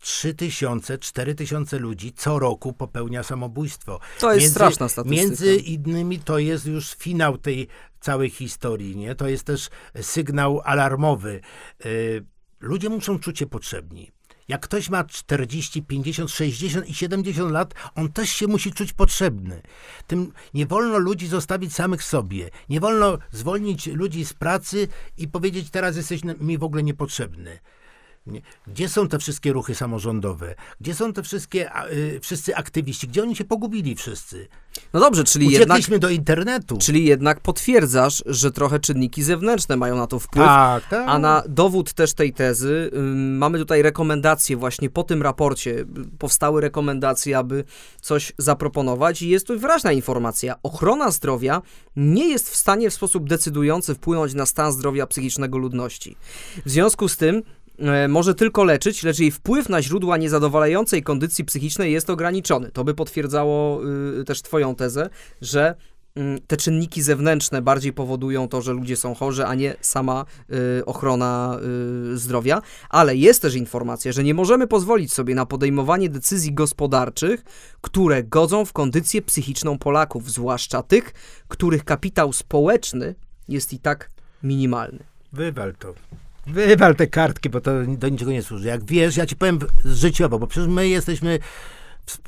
3 0.00 0.34
tysiące, 0.34 0.98
4 0.98 1.34
tysiące 1.34 1.78
ludzi 1.78 2.12
co 2.12 2.38
roku 2.38 2.72
popełnia 2.72 3.22
samobójstwo. 3.22 4.00
To 4.18 4.34
jest 4.34 4.50
straszna 4.50 4.88
statystyka. 4.88 5.22
Między 5.22 5.56
innymi 5.56 6.18
to 6.18 6.38
jest 6.38 6.66
już 6.66 6.94
finał 6.94 7.38
tej 7.38 7.68
całej 8.00 8.30
historii, 8.30 8.96
nie? 8.96 9.14
To 9.14 9.28
jest 9.28 9.44
też 9.44 9.68
sygnał 10.00 10.60
alarmowy. 10.64 11.40
Y, 11.86 12.24
Ludzie 12.60 12.88
muszą 12.88 13.18
czuć 13.18 13.38
się 13.38 13.46
potrzebni. 13.46 14.10
Jak 14.48 14.60
ktoś 14.60 14.90
ma 14.90 15.04
40, 15.04 15.82
50, 15.82 16.30
60 16.30 16.88
i 16.88 16.94
70 16.94 17.52
lat, 17.52 17.74
on 17.94 18.12
też 18.12 18.30
się 18.30 18.46
musi 18.46 18.72
czuć 18.72 18.92
potrzebny. 18.92 19.62
Tym 20.06 20.32
nie 20.54 20.66
wolno 20.66 20.98
ludzi 20.98 21.26
zostawić 21.26 21.74
samych 21.74 22.02
sobie. 22.02 22.50
Nie 22.68 22.80
wolno 22.80 23.18
zwolnić 23.30 23.86
ludzi 23.86 24.24
z 24.24 24.34
pracy 24.34 24.88
i 25.16 25.28
powiedzieć, 25.28 25.70
teraz 25.70 25.96
jesteś 25.96 26.20
mi 26.24 26.58
w 26.58 26.64
ogóle 26.64 26.82
niepotrzebny. 26.82 27.58
Gdzie 28.66 28.88
są 28.88 29.08
te 29.08 29.18
wszystkie 29.18 29.52
ruchy 29.52 29.74
samorządowe? 29.74 30.54
Gdzie 30.80 30.94
są 30.94 31.12
te 31.12 31.22
wszystkie, 31.22 31.70
y, 31.92 32.20
wszyscy 32.22 32.56
aktywiści? 32.56 33.08
Gdzie 33.08 33.22
oni 33.22 33.36
się 33.36 33.44
pogubili 33.44 33.94
wszyscy? 33.96 34.48
No 34.92 35.00
dobrze, 35.00 35.24
czyli 35.24 35.50
jednak, 35.50 35.68
Uciekliśmy 35.68 35.98
do 35.98 36.08
internetu. 36.08 36.78
czyli 36.78 37.04
jednak 37.04 37.40
potwierdzasz, 37.40 38.22
że 38.26 38.50
trochę 38.50 38.78
czynniki 38.80 39.22
zewnętrzne 39.22 39.76
mają 39.76 39.96
na 39.96 40.06
to 40.06 40.18
wpływ. 40.18 40.46
Tak, 40.46 40.88
tak. 40.88 41.08
A 41.08 41.18
na 41.18 41.42
dowód 41.48 41.92
też 41.92 42.12
tej 42.14 42.32
tezy 42.32 42.90
ym, 42.94 43.38
mamy 43.38 43.58
tutaj 43.58 43.82
rekomendacje 43.82 44.56
właśnie 44.56 44.90
po 44.90 45.02
tym 45.02 45.22
raporcie. 45.22 45.70
y, 45.70 45.86
Powstały 46.18 46.60
rekomendacje, 46.60 47.38
aby 47.38 47.64
coś 48.00 48.32
zaproponować 48.38 49.22
i 49.22 49.28
jest 49.28 49.46
tu 49.46 49.58
wyraźna 49.58 49.92
informacja. 49.92 50.54
Ochrona 50.62 51.10
zdrowia 51.10 51.62
nie 51.96 52.28
jest 52.28 52.50
w 52.50 52.56
stanie 52.56 52.90
w 52.90 52.94
sposób 52.94 53.28
decydujący 53.28 53.94
wpłynąć 53.94 54.34
na 54.34 54.46
stan 54.46 54.72
zdrowia 54.72 55.06
psychicznego 55.06 55.58
ludności. 55.58 56.16
W 56.66 56.70
związku 56.70 57.08
z 57.08 57.16
tym 57.16 57.42
może 58.08 58.34
tylko 58.34 58.64
leczyć, 58.64 59.02
lecz 59.02 59.18
jej 59.18 59.30
wpływ 59.30 59.68
na 59.68 59.82
źródła 59.82 60.16
niezadowalającej 60.16 61.02
kondycji 61.02 61.44
psychicznej 61.44 61.92
jest 61.92 62.10
ograniczony. 62.10 62.70
To 62.70 62.84
by 62.84 62.94
potwierdzało 62.94 63.80
y, 64.20 64.24
też 64.24 64.42
twoją 64.42 64.74
tezę, 64.74 65.10
że 65.40 65.74
mm, 66.14 66.38
te 66.46 66.56
czynniki 66.56 67.02
zewnętrzne 67.02 67.62
bardziej 67.62 67.92
powodują 67.92 68.48
to, 68.48 68.62
że 68.62 68.72
ludzie 68.72 68.96
są 68.96 69.14
chorzy, 69.14 69.46
a 69.46 69.54
nie 69.54 69.76
sama 69.80 70.24
y, 70.78 70.84
ochrona 70.84 71.58
y, 72.12 72.18
zdrowia. 72.18 72.62
Ale 72.90 73.16
jest 73.16 73.42
też 73.42 73.54
informacja, 73.54 74.12
że 74.12 74.24
nie 74.24 74.34
możemy 74.34 74.66
pozwolić 74.66 75.12
sobie 75.12 75.34
na 75.34 75.46
podejmowanie 75.46 76.08
decyzji 76.08 76.54
gospodarczych, 76.54 77.44
które 77.80 78.24
godzą 78.24 78.64
w 78.64 78.72
kondycję 78.72 79.22
psychiczną 79.22 79.78
Polaków, 79.78 80.30
zwłaszcza 80.30 80.82
tych, 80.82 81.12
których 81.48 81.84
kapitał 81.84 82.32
społeczny 82.32 83.14
jest 83.48 83.72
i 83.72 83.78
tak 83.78 84.10
minimalny. 84.42 84.98
Wywal 85.32 85.74
to. 85.74 85.94
Wywal 86.52 86.94
te 86.94 87.06
kartki, 87.06 87.50
bo 87.50 87.60
to 87.60 87.70
do 87.86 88.08
niczego 88.08 88.30
nie 88.30 88.42
służy. 88.42 88.68
Jak 88.68 88.84
wiesz, 88.84 89.16
ja 89.16 89.26
ci 89.26 89.36
powiem 89.36 89.58
życiowo, 89.84 90.38
bo 90.38 90.46
przecież 90.46 90.68
my 90.68 90.88
jesteśmy 90.88 91.38
w, 92.06 92.18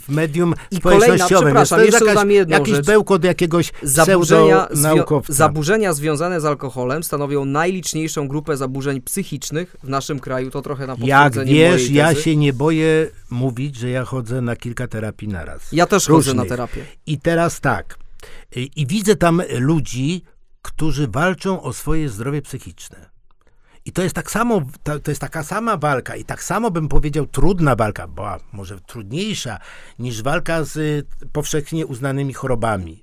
w 0.00 0.08
medium 0.08 0.54
I 0.70 0.80
kolejna, 0.80 1.04
społecznościowym. 1.04 1.46
przepraszam, 1.46 1.78
to 1.78 1.84
jest 1.84 2.00
jeszcze 2.00 2.14
jakaś, 2.14 2.30
jedną 2.30 2.58
jakiś 2.58 2.74
rzecz. 2.74 2.86
bełkot 2.86 3.24
jakiegoś 3.24 3.72
Zaburzenia, 3.82 4.68
naukowca. 4.74 5.32
zaburzenia 5.32 5.92
związane 5.92 6.40
z 6.40 6.44
alkoholem 6.44 7.02
stanowią 7.02 7.44
najliczniejszą 7.44 8.28
grupę 8.28 8.56
zaburzeń 8.56 9.00
psychicznych 9.00 9.76
w 9.82 9.88
naszym 9.88 10.20
kraju. 10.20 10.50
To 10.50 10.62
trochę 10.62 10.86
na 10.86 10.96
Jak 11.04 11.44
wiesz, 11.44 11.90
ja 11.90 12.14
się 12.14 12.36
nie 12.36 12.52
boję 12.52 13.08
mówić, 13.30 13.76
że 13.76 13.90
ja 13.90 14.04
chodzę 14.04 14.40
na 14.40 14.56
kilka 14.56 14.86
terapii 14.88 15.28
naraz. 15.28 15.72
Ja 15.72 15.86
też 15.86 16.06
chodzę 16.06 16.34
na 16.34 16.42
różnych. 16.42 16.48
terapię. 16.48 16.80
I 17.06 17.20
teraz 17.20 17.60
tak. 17.60 17.98
Y, 18.56 18.60
I 18.76 18.86
widzę 18.86 19.16
tam 19.16 19.42
ludzi, 19.58 20.22
którzy 20.62 21.08
walczą 21.08 21.62
o 21.62 21.72
swoje 21.72 22.08
zdrowie 22.08 22.42
psychiczne. 22.42 23.15
I 23.86 23.92
to 23.92 24.02
jest 24.02 24.14
tak 24.14 24.30
samo, 24.30 24.62
to, 24.82 25.10
jest 25.10 25.20
taka 25.20 25.42
sama 25.42 25.76
walka 25.76 26.16
i 26.16 26.24
tak 26.24 26.42
samo 26.42 26.70
bym 26.70 26.88
powiedział 26.88 27.26
trudna 27.26 27.76
walka, 27.76 28.08
bo 28.08 28.36
może 28.52 28.80
trudniejsza 28.80 29.58
niż 29.98 30.22
walka 30.22 30.64
z 30.64 30.76
y, 30.76 31.06
powszechnie 31.32 31.86
uznanymi 31.86 32.32
chorobami. 32.32 33.02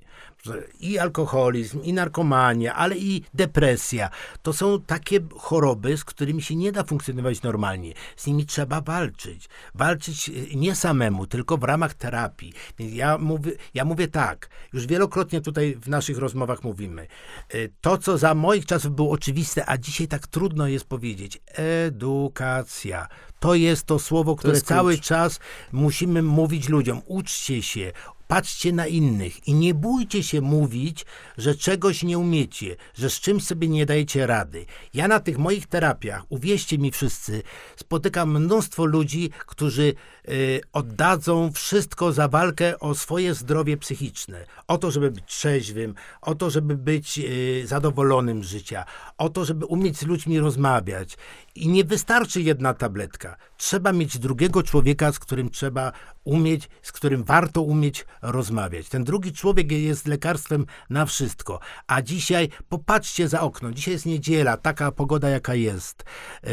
I 0.80 0.98
alkoholizm, 0.98 1.82
i 1.82 1.92
narkomania, 1.92 2.74
ale 2.74 2.98
i 2.98 3.22
depresja. 3.34 4.10
To 4.42 4.52
są 4.52 4.80
takie 4.80 5.20
choroby, 5.36 5.96
z 5.96 6.04
którymi 6.04 6.42
się 6.42 6.56
nie 6.56 6.72
da 6.72 6.84
funkcjonować 6.84 7.42
normalnie. 7.42 7.92
Z 8.16 8.26
nimi 8.26 8.46
trzeba 8.46 8.80
walczyć. 8.80 9.48
Walczyć 9.74 10.28
y, 10.28 10.56
nie 10.56 10.74
samemu, 10.74 11.26
tylko 11.26 11.56
w 11.56 11.62
ramach 11.64 11.94
terapii. 11.94 12.52
Więc 12.78 12.94
ja 12.94 13.18
mówię, 13.18 13.52
ja 13.74 13.84
mówię 13.84 14.08
tak, 14.08 14.48
już 14.72 14.86
wielokrotnie 14.86 15.40
tutaj 15.40 15.76
w 15.82 15.88
naszych 15.88 16.18
rozmowach 16.18 16.64
mówimy. 16.64 17.06
Y, 17.54 17.72
To, 17.80 17.98
co 17.98 18.18
za 18.18 18.34
moich 18.34 18.66
czasów 18.66 18.94
było 18.94 19.10
oczywiste, 19.10 19.66
a 19.68 19.78
dzisiaj 19.78 20.08
tak 20.08 20.26
trudno 20.26 20.66
jest 20.66 20.84
powiedzieć. 20.84 21.40
Edukacja. 21.46 23.08
To 23.40 23.54
jest 23.54 23.86
to 23.86 23.98
słowo, 23.98 24.36
które 24.36 24.52
klucz. 24.52 24.64
cały 24.64 24.98
czas 24.98 25.40
musimy 25.72 26.22
mówić 26.22 26.68
ludziom. 26.68 27.02
Uczcie 27.06 27.62
się, 27.62 27.92
patrzcie 28.28 28.72
na 28.72 28.86
innych 28.86 29.48
i 29.48 29.54
nie 29.54 29.74
bójcie 29.74 30.22
się 30.22 30.40
mówić, 30.40 31.06
że 31.38 31.54
czegoś 31.54 32.02
nie 32.02 32.18
umiecie, 32.18 32.76
że 32.94 33.10
z 33.10 33.20
czymś 33.20 33.44
sobie 33.44 33.68
nie 33.68 33.86
dajecie 33.86 34.26
rady. 34.26 34.66
Ja 34.94 35.08
na 35.08 35.20
tych 35.20 35.38
moich 35.38 35.66
terapiach, 35.66 36.22
uwierzcie 36.28 36.78
mi 36.78 36.90
wszyscy, 36.90 37.42
spotykam 37.76 38.30
mnóstwo 38.40 38.84
ludzi, 38.84 39.30
którzy 39.46 39.94
y, 40.28 40.60
oddadzą 40.72 41.52
wszystko 41.52 42.12
za 42.12 42.28
walkę 42.28 42.78
o 42.78 42.94
swoje 42.94 43.34
zdrowie 43.34 43.76
psychiczne. 43.76 44.46
O 44.68 44.78
to, 44.78 44.90
żeby 44.90 45.10
być 45.10 45.24
trzeźwym, 45.26 45.94
o 46.22 46.34
to, 46.34 46.50
żeby 46.50 46.76
być 46.76 47.18
y, 47.18 47.66
zadowolonym 47.66 48.44
z 48.44 48.46
życia, 48.46 48.84
o 49.18 49.28
to, 49.28 49.44
żeby 49.44 49.66
umieć 49.66 49.98
z 49.98 50.02
ludźmi 50.02 50.40
rozmawiać. 50.40 51.16
I 51.54 51.68
nie 51.68 51.84
wystarczy 51.84 52.42
jedna 52.42 52.74
tabletka. 52.74 53.36
Trzeba 53.56 53.92
mieć 53.92 54.18
drugiego 54.18 54.62
człowieka, 54.62 55.12
z 55.12 55.18
którym 55.18 55.50
trzeba 55.50 55.92
umieć, 56.24 56.68
z 56.82 56.92
którym 56.92 57.24
warto 57.24 57.62
umieć 57.62 58.06
rozmawiać. 58.22 58.88
Ten 58.88 59.04
drugi 59.04 59.32
człowiek 59.32 59.72
jest 59.72 60.06
lekarstwem 60.06 60.66
na 60.90 61.06
wszystko. 61.06 61.60
A 61.86 62.02
dzisiaj 62.02 62.48
popatrzcie 62.68 63.28
za 63.28 63.40
okno. 63.40 63.72
Dzisiaj 63.72 63.94
jest 63.94 64.06
niedziela, 64.06 64.56
taka 64.56 64.92
pogoda 64.92 65.28
jaka 65.28 65.54
jest. 65.54 66.04
E, 66.44 66.50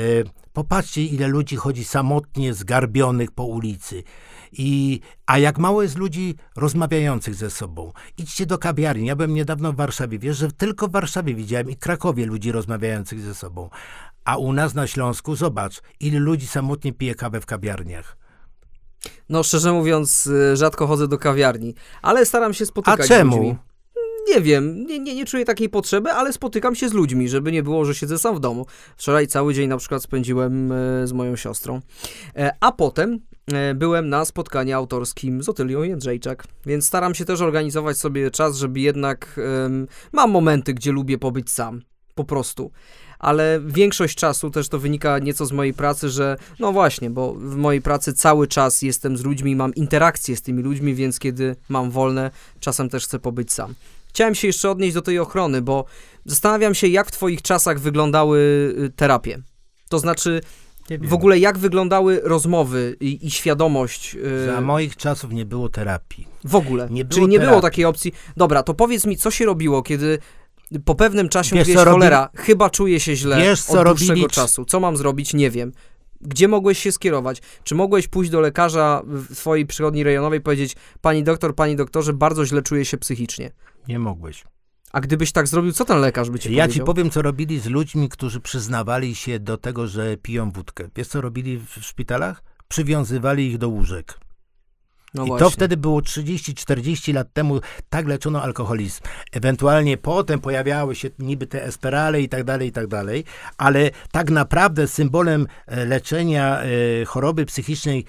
Popatrzcie, 0.54 1.02
ile 1.04 1.28
ludzi 1.28 1.56
chodzi 1.56 1.84
samotnie, 1.84 2.54
zgarbionych 2.54 3.32
po 3.32 3.44
ulicy. 3.44 4.04
I, 4.52 5.00
a 5.26 5.38
jak 5.38 5.58
mało 5.58 5.82
jest 5.82 5.98
ludzi 5.98 6.36
rozmawiających 6.56 7.36
ze 7.36 7.50
sobą. 7.50 7.92
Idźcie 8.18 8.46
do 8.46 8.58
kawiarni. 8.58 9.06
Ja 9.08 9.16
byłem 9.16 9.34
niedawno 9.34 9.74
w 9.74 9.76
Warszawie. 9.76 10.20
Wiesz, 10.20 10.38
że 10.38 10.52
tylko 10.52 10.88
w 10.88 10.92
Warszawie 10.92 11.36
widziałem 11.36 11.70
i 11.70 11.76
Krakowie 11.76 12.26
ludzi 12.26 12.52
rozmawiających 12.52 13.22
ze 13.22 13.36
sobą. 13.36 13.70
A 14.26 14.38
u 14.38 14.54
nas 14.54 14.74
na 14.74 14.88
Śląsku, 14.88 15.36
zobacz, 15.36 15.82
ile 16.00 16.20
ludzi 16.20 16.48
samotnie 16.48 16.94
pije 16.94 17.16
kawę 17.16 17.42
w 17.42 17.46
kawiarniach. 17.46 18.18
No 19.30 19.44
szczerze 19.44 19.74
mówiąc, 19.74 20.28
y, 20.28 20.58
rzadko 20.58 20.88
chodzę 20.88 21.08
do 21.08 21.18
kawiarni, 21.18 21.76
ale 22.02 22.26
staram 22.26 22.54
się 22.54 22.64
A 22.64 22.68
spotykać 22.68 23.06
z 23.06 23.10
czemu? 23.10 23.38
ludźmi. 23.38 23.56
Nie 24.30 24.42
wiem, 24.42 24.86
nie, 24.86 25.00
nie, 25.00 25.16
nie 25.16 25.26
czuję 25.26 25.46
takiej 25.46 25.70
potrzeby, 25.70 26.12
ale 26.12 26.34
spotykam 26.34 26.76
się 26.76 26.90
z 26.90 26.94
ludźmi, 26.94 27.30
żeby 27.30 27.52
nie 27.52 27.64
było, 27.64 27.86
że 27.86 27.96
siedzę 27.96 28.20
sam 28.20 28.36
w 28.36 28.40
domu. 28.40 28.66
Wczoraj 28.98 29.28
cały 29.28 29.54
dzień 29.54 29.68
na 29.70 29.78
przykład 29.78 30.04
spędziłem 30.04 30.72
e, 30.72 31.08
z 31.08 31.12
moją 31.14 31.36
siostrą, 31.36 31.80
e, 32.36 32.52
a 32.60 32.72
potem 32.72 33.20
e, 33.54 33.74
byłem 33.74 34.10
na 34.10 34.26
spotkaniu 34.26 34.78
autorskim 34.78 35.44
z 35.44 35.50
Otylią 35.50 35.84
Jędrzejczak, 35.84 36.44
więc 36.66 36.86
staram 36.86 37.16
się 37.16 37.26
też 37.26 37.42
organizować 37.42 37.98
sobie 37.98 38.32
czas, 38.32 38.58
żeby 38.58 38.80
jednak 38.80 39.40
mam 40.12 40.32
momenty, 40.32 40.74
gdzie 40.74 40.92
lubię 40.92 41.18
pobyć 41.18 41.50
sam, 41.52 41.82
po 42.16 42.24
prostu. 42.24 42.72
Ale 43.22 43.60
większość 43.66 44.16
czasu 44.18 44.50
też 44.50 44.70
to 44.70 44.80
wynika 44.80 45.20
nieco 45.20 45.46
z 45.46 45.52
mojej 45.52 45.74
pracy, 45.74 46.10
że 46.10 46.38
no 46.60 46.72
właśnie, 46.72 47.10
bo 47.10 47.34
w 47.34 47.56
mojej 47.56 47.82
pracy 47.82 48.14
cały 48.14 48.48
czas 48.48 48.82
jestem 48.82 49.18
z 49.18 49.24
ludźmi, 49.24 49.56
mam 49.56 49.76
interakcje 49.76 50.36
z 50.36 50.42
tymi 50.42 50.64
ludźmi, 50.64 50.96
więc 50.96 51.20
kiedy 51.20 51.56
mam 51.70 51.92
wolne, 51.92 52.32
czasem 52.60 52.90
też 52.90 53.06
chcę 53.06 53.20
pobyć 53.20 53.54
sam. 53.54 53.74
Chciałem 54.10 54.36
się 54.36 54.48
jeszcze 54.48 54.70
odnieść 54.72 54.94
do 54.94 55.02
tej 55.02 55.20
ochrony, 55.20 55.62
bo 55.62 55.86
zastanawiam 56.26 56.76
się, 56.76 56.88
jak 56.88 57.08
w 57.08 57.12
Twoich 57.12 57.42
czasach 57.42 57.80
wyglądały 57.80 58.40
y, 58.80 58.90
terapie. 58.96 59.38
To 59.90 60.00
znaczy, 60.00 60.42
w 61.02 61.14
ogóle 61.14 61.40
jak 61.40 61.58
wyglądały 61.58 62.22
rozmowy 62.24 62.96
i, 63.00 63.26
i 63.28 63.32
świadomość. 63.32 64.16
y, 64.16 64.46
Za 64.46 64.62
moich 64.62 64.98
czasów 64.98 65.32
nie 65.32 65.46
było 65.46 65.70
terapii. 65.70 66.28
w 66.44 66.56
ogóle. 66.56 66.88
nie 66.92 67.06
było 67.06 67.14
Czyli 67.16 67.28
nie 67.28 67.40
było 67.40 67.50
terapii. 67.50 67.62
takiej 67.62 67.86
opcji. 67.86 68.14
Dobra, 68.38 68.64
to 68.64 68.74
powiedz 68.74 69.06
mi, 69.06 69.18
co 69.18 69.32
się 69.32 69.46
robiło, 69.46 69.84
kiedy 69.84 70.20
po 70.86 70.96
pewnym 70.96 71.30
czasie 71.30 71.56
Wiesz, 71.56 71.68
mówiłeś, 71.68 71.78
co 71.84 71.86
robi- 71.86 71.92
cholera, 71.94 72.30
chyba 72.36 72.70
czuję 72.70 73.00
się 73.00 73.16
źle 73.16 73.38
Wiesz, 73.42 73.62
co 73.64 73.80
od 73.82 73.88
dłuższego 73.88 74.14
robili- 74.14 74.28
czasu. 74.28 74.66
Co 74.66 74.80
mam 74.80 74.98
zrobić? 74.98 75.34
Nie 75.34 75.52
wiem. 75.52 75.72
Gdzie 76.22 76.48
mogłeś 76.48 76.80
się 76.80 76.92
skierować? 76.92 77.42
Czy 77.64 77.76
mogłeś 77.76 78.08
pójść 78.08 78.32
do 78.32 78.40
lekarza 78.40 79.02
w 79.06 79.36
swojej 79.36 79.66
przychodni 79.66 80.04
rejonowej 80.04 80.40
i 80.40 80.42
powiedzieć, 80.42 80.76
pani 81.02 81.24
doktor, 81.24 81.56
pani 81.56 81.76
doktorze, 81.76 82.14
bardzo 82.14 82.46
źle 82.46 82.62
czuję 82.62 82.86
się 82.86 82.98
psychicznie? 82.98 83.52
Nie 83.88 84.00
mogłeś. 84.00 84.44
A 84.92 85.02
gdybyś 85.02 85.32
tak 85.32 85.48
zrobił, 85.48 85.72
co 85.72 85.86
ten 85.86 86.00
lekarz 86.00 86.30
by 86.30 86.40
ci 86.40 86.54
Ja 86.54 86.64
powiedział? 86.64 86.84
ci 86.84 86.86
powiem, 86.86 87.10
co 87.10 87.22
robili 87.22 87.60
z 87.60 87.66
ludźmi, 87.66 88.10
którzy 88.10 88.40
przyznawali 88.40 89.16
się 89.16 89.40
do 89.40 89.58
tego, 89.58 89.88
że 89.88 90.18
piją 90.18 90.52
wódkę. 90.52 90.90
Wiesz, 90.96 91.08
co 91.08 91.22
robili 91.22 91.58
w 91.58 91.70
szpitalach? 91.86 92.44
Przywiązywali 92.68 93.48
ich 93.48 93.58
do 93.58 93.70
łóżek. 93.70 94.20
No 95.14 95.26
I 95.26 95.28
właśnie. 95.28 95.46
to 95.46 95.52
wtedy 95.52 95.78
było 95.78 96.00
30-40 96.00 97.14
lat 97.14 97.34
temu, 97.34 97.60
tak 97.90 98.08
leczono 98.08 98.42
alkoholizm. 98.44 99.02
Ewentualnie 99.32 99.98
potem 99.98 100.40
pojawiały 100.40 100.96
się 100.96 101.10
niby 101.20 101.48
te 101.48 101.64
esperale 101.64 102.22
i 102.22 102.30
tak 102.30 102.44
dalej, 102.44 102.68
i 102.68 102.72
tak 102.72 102.88
dalej, 102.88 103.24
ale 103.58 103.90
tak 104.12 104.30
naprawdę 104.30 104.88
symbolem 104.88 105.48
e, 105.68 105.86
leczenia 105.86 106.62
e, 106.62 107.06
choroby 107.06 107.46
psychicznej 107.46 108.06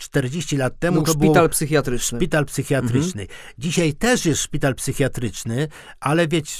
40 0.00 0.56
lat 0.56 0.78
temu 0.78 1.02
Był 1.02 1.04
to 1.04 1.12
szpital 1.12 1.48
psychiatryczny. 1.50 2.18
Szpital 2.18 2.44
psychiatryczny. 2.46 3.26
Dzisiaj 3.58 3.94
też 3.94 4.26
jest 4.26 4.42
szpital 4.42 4.74
psychiatryczny, 4.74 5.68
ale 6.00 6.28
wiecie, 6.28 6.54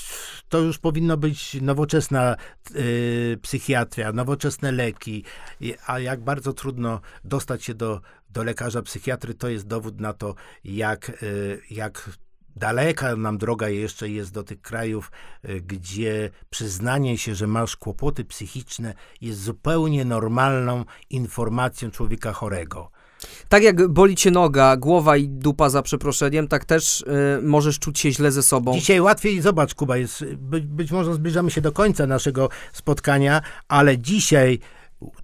to 0.49 0.59
już 0.59 0.79
powinno 0.79 1.17
być 1.17 1.55
nowoczesna 1.63 2.37
y, 2.77 3.39
psychiatria, 3.43 4.13
nowoczesne 4.13 4.73
leki. 4.73 5.25
A 5.87 5.99
jak 5.99 6.21
bardzo 6.21 6.53
trudno 6.53 7.01
dostać 7.25 7.65
się 7.65 7.75
do, 7.75 8.01
do 8.31 8.45
lekarza 8.45 8.83
psychiatry, 8.83 9.35
to 9.35 9.49
jest 9.49 9.67
dowód 9.67 10.01
na 10.01 10.13
to, 10.13 10.35
jak, 10.65 11.23
y, 11.23 11.61
jak 11.71 12.11
daleka 12.57 13.17
nam 13.17 13.39
droga 13.39 13.69
jeszcze 13.69 14.09
jest 14.09 14.33
do 14.33 14.43
tych 14.43 14.61
krajów, 14.61 15.11
y, 15.49 15.61
gdzie 15.61 16.31
przyznanie 16.51 17.19
się, 17.19 17.35
że 17.35 17.47
masz 17.47 17.77
kłopoty 17.77 18.25
psychiczne 18.25 18.95
jest 19.21 19.43
zupełnie 19.43 20.05
normalną 20.05 20.85
informacją 21.11 21.91
człowieka 21.91 22.33
chorego. 22.33 22.91
Tak 23.49 23.63
jak 23.63 23.89
boli 23.89 24.17
cię 24.17 24.31
noga, 24.31 24.77
głowa 24.77 25.17
i 25.17 25.29
dupa 25.29 25.71
za 25.71 25.83
przeproszeniem, 25.83 26.49
tak 26.49 26.65
też 26.65 27.01
y, 27.01 27.07
możesz 27.43 27.79
czuć 27.79 27.99
się 27.99 28.13
źle 28.13 28.33
ze 28.33 28.43
sobą. 28.43 28.73
Dzisiaj 28.73 29.01
łatwiej, 29.01 29.41
zobacz 29.41 29.75
Kuba, 29.75 29.97
jest, 29.97 30.25
być, 30.25 30.67
być 30.67 30.91
może 30.91 31.15
zbliżamy 31.15 31.51
się 31.51 31.61
do 31.61 31.73
końca 31.73 32.07
naszego 32.07 32.49
spotkania, 32.73 33.43
ale 33.69 33.99
dzisiaj 33.99 34.59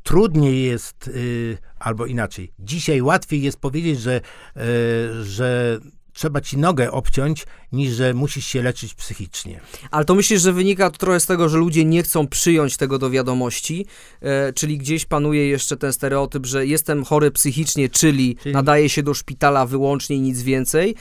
trudniej 0.03 0.63
jest, 0.63 1.09
y, 1.09 1.59
albo 1.79 2.07
inaczej, 2.07 2.53
dzisiaj 2.59 3.03
łatwiej 3.03 3.43
jest 3.43 3.61
powiedzieć, 3.61 4.01
że, 4.01 4.21
y, 4.57 5.25
że 5.25 5.79
trzeba 6.17 6.41
ci 6.41 6.59
nogę 6.59 6.91
obciąć, 6.93 7.47
niż 7.73 7.93
że 7.93 8.15
musisz 8.15 8.47
się 8.47 8.63
leczyć 8.63 8.95
psychicznie. 8.95 9.61
Ale 9.91 10.05
to 10.05 10.15
myślisz, 10.15 10.43
że 10.43 10.53
wynika 10.53 10.91
to 10.91 10.99
trochę 10.99 11.21
z 11.21 11.27
tego, 11.27 11.49
że 11.49 11.59
ludzie 11.59 11.85
nie 11.85 12.03
chcą 12.03 12.29
przyjąć 12.29 12.77
tego 12.77 12.99
do 12.99 13.11
wiadomości, 13.11 13.87
e, 14.21 14.53
czyli 14.53 14.79
gdzieś 14.79 15.05
panuje 15.05 15.49
jeszcze 15.49 15.77
ten 15.77 15.93
stereotyp, 15.93 16.47
że 16.47 16.67
jestem 16.67 17.05
chory 17.05 17.31
psychicznie, 17.31 17.89
czyli, 17.89 18.37
Czyli- 18.37 18.55
nadaje 18.55 18.89
się 18.89 19.03
do 19.03 19.15
szpitala 19.15 19.67
wyłącznie 19.67 20.17
i 20.17 20.21
nic 20.21 20.43
więcej. 20.43 20.95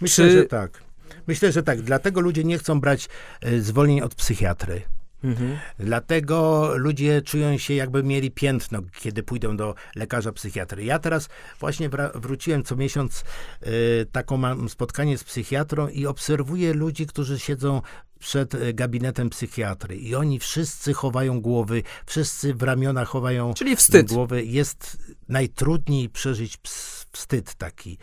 Myślę, 0.00 0.24
Czy- 0.24 0.32
że 0.32 0.44
tak. 0.44 0.82
Myślę, 1.26 1.52
że 1.52 1.62
tak. 1.62 1.82
Dlatego 1.82 2.20
ludzie 2.20 2.44
nie 2.44 2.58
chcą 2.58 2.80
brać 2.80 3.08
e, 3.40 3.60
zwolnień 3.60 4.00
od 4.00 4.14
psychiatry. 4.14 4.82
Mhm. 5.24 5.58
Dlatego 5.78 6.70
ludzie 6.76 7.22
czują 7.22 7.58
się 7.58 7.74
jakby 7.74 8.02
mieli 8.02 8.30
piętno, 8.30 8.82
kiedy 9.00 9.22
pójdą 9.22 9.56
do 9.56 9.74
lekarza 9.96 10.32
psychiatry. 10.32 10.84
Ja 10.84 10.98
teraz 10.98 11.28
właśnie 11.60 11.90
wróciłem 12.14 12.62
co 12.62 12.76
miesiąc, 12.76 13.24
y, 13.66 14.06
taką 14.12 14.36
mam 14.36 14.68
spotkanie 14.68 15.18
z 15.18 15.24
psychiatrą 15.24 15.88
i 15.88 16.06
obserwuję 16.06 16.74
ludzi, 16.74 17.06
którzy 17.06 17.38
siedzą 17.38 17.82
przed 18.18 18.54
y, 18.54 18.74
gabinetem 18.74 19.30
psychiatry 19.30 19.96
i 19.96 20.14
oni 20.14 20.38
wszyscy 20.38 20.92
chowają 20.92 21.40
głowy, 21.40 21.82
wszyscy 22.06 22.54
w 22.54 22.62
ramiona 22.62 23.04
chowają 23.04 23.54
Czyli 23.54 23.76
wstyd. 23.76 24.08
głowy. 24.12 24.44
Jest 24.44 24.98
najtrudniej 25.28 26.08
przeżyć 26.08 26.58
wstyd 27.12 27.54
taki. 27.54 27.98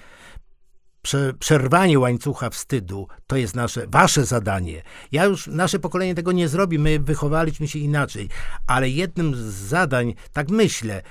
Prze, 1.08 1.34
przerwanie 1.34 2.00
łańcucha 2.00 2.50
wstydu 2.50 3.08
to 3.28 3.36
jest 3.36 3.56
nasze, 3.56 3.88
wasze 3.88 4.26
zadanie. 4.26 4.82
Ja 5.12 5.26
już, 5.26 5.48
nasze 5.48 5.80
pokolenie 5.80 6.16
tego 6.16 6.32
nie 6.32 6.48
zrobi, 6.48 6.80
my 6.80 7.00
wychowaliśmy 7.00 7.68
się 7.68 7.80
inaczej, 7.80 8.30
ale 8.68 8.90
jednym 8.90 9.36
z 9.36 9.54
zadań, 9.54 10.14
tak 10.34 10.50
myślę, 10.50 11.02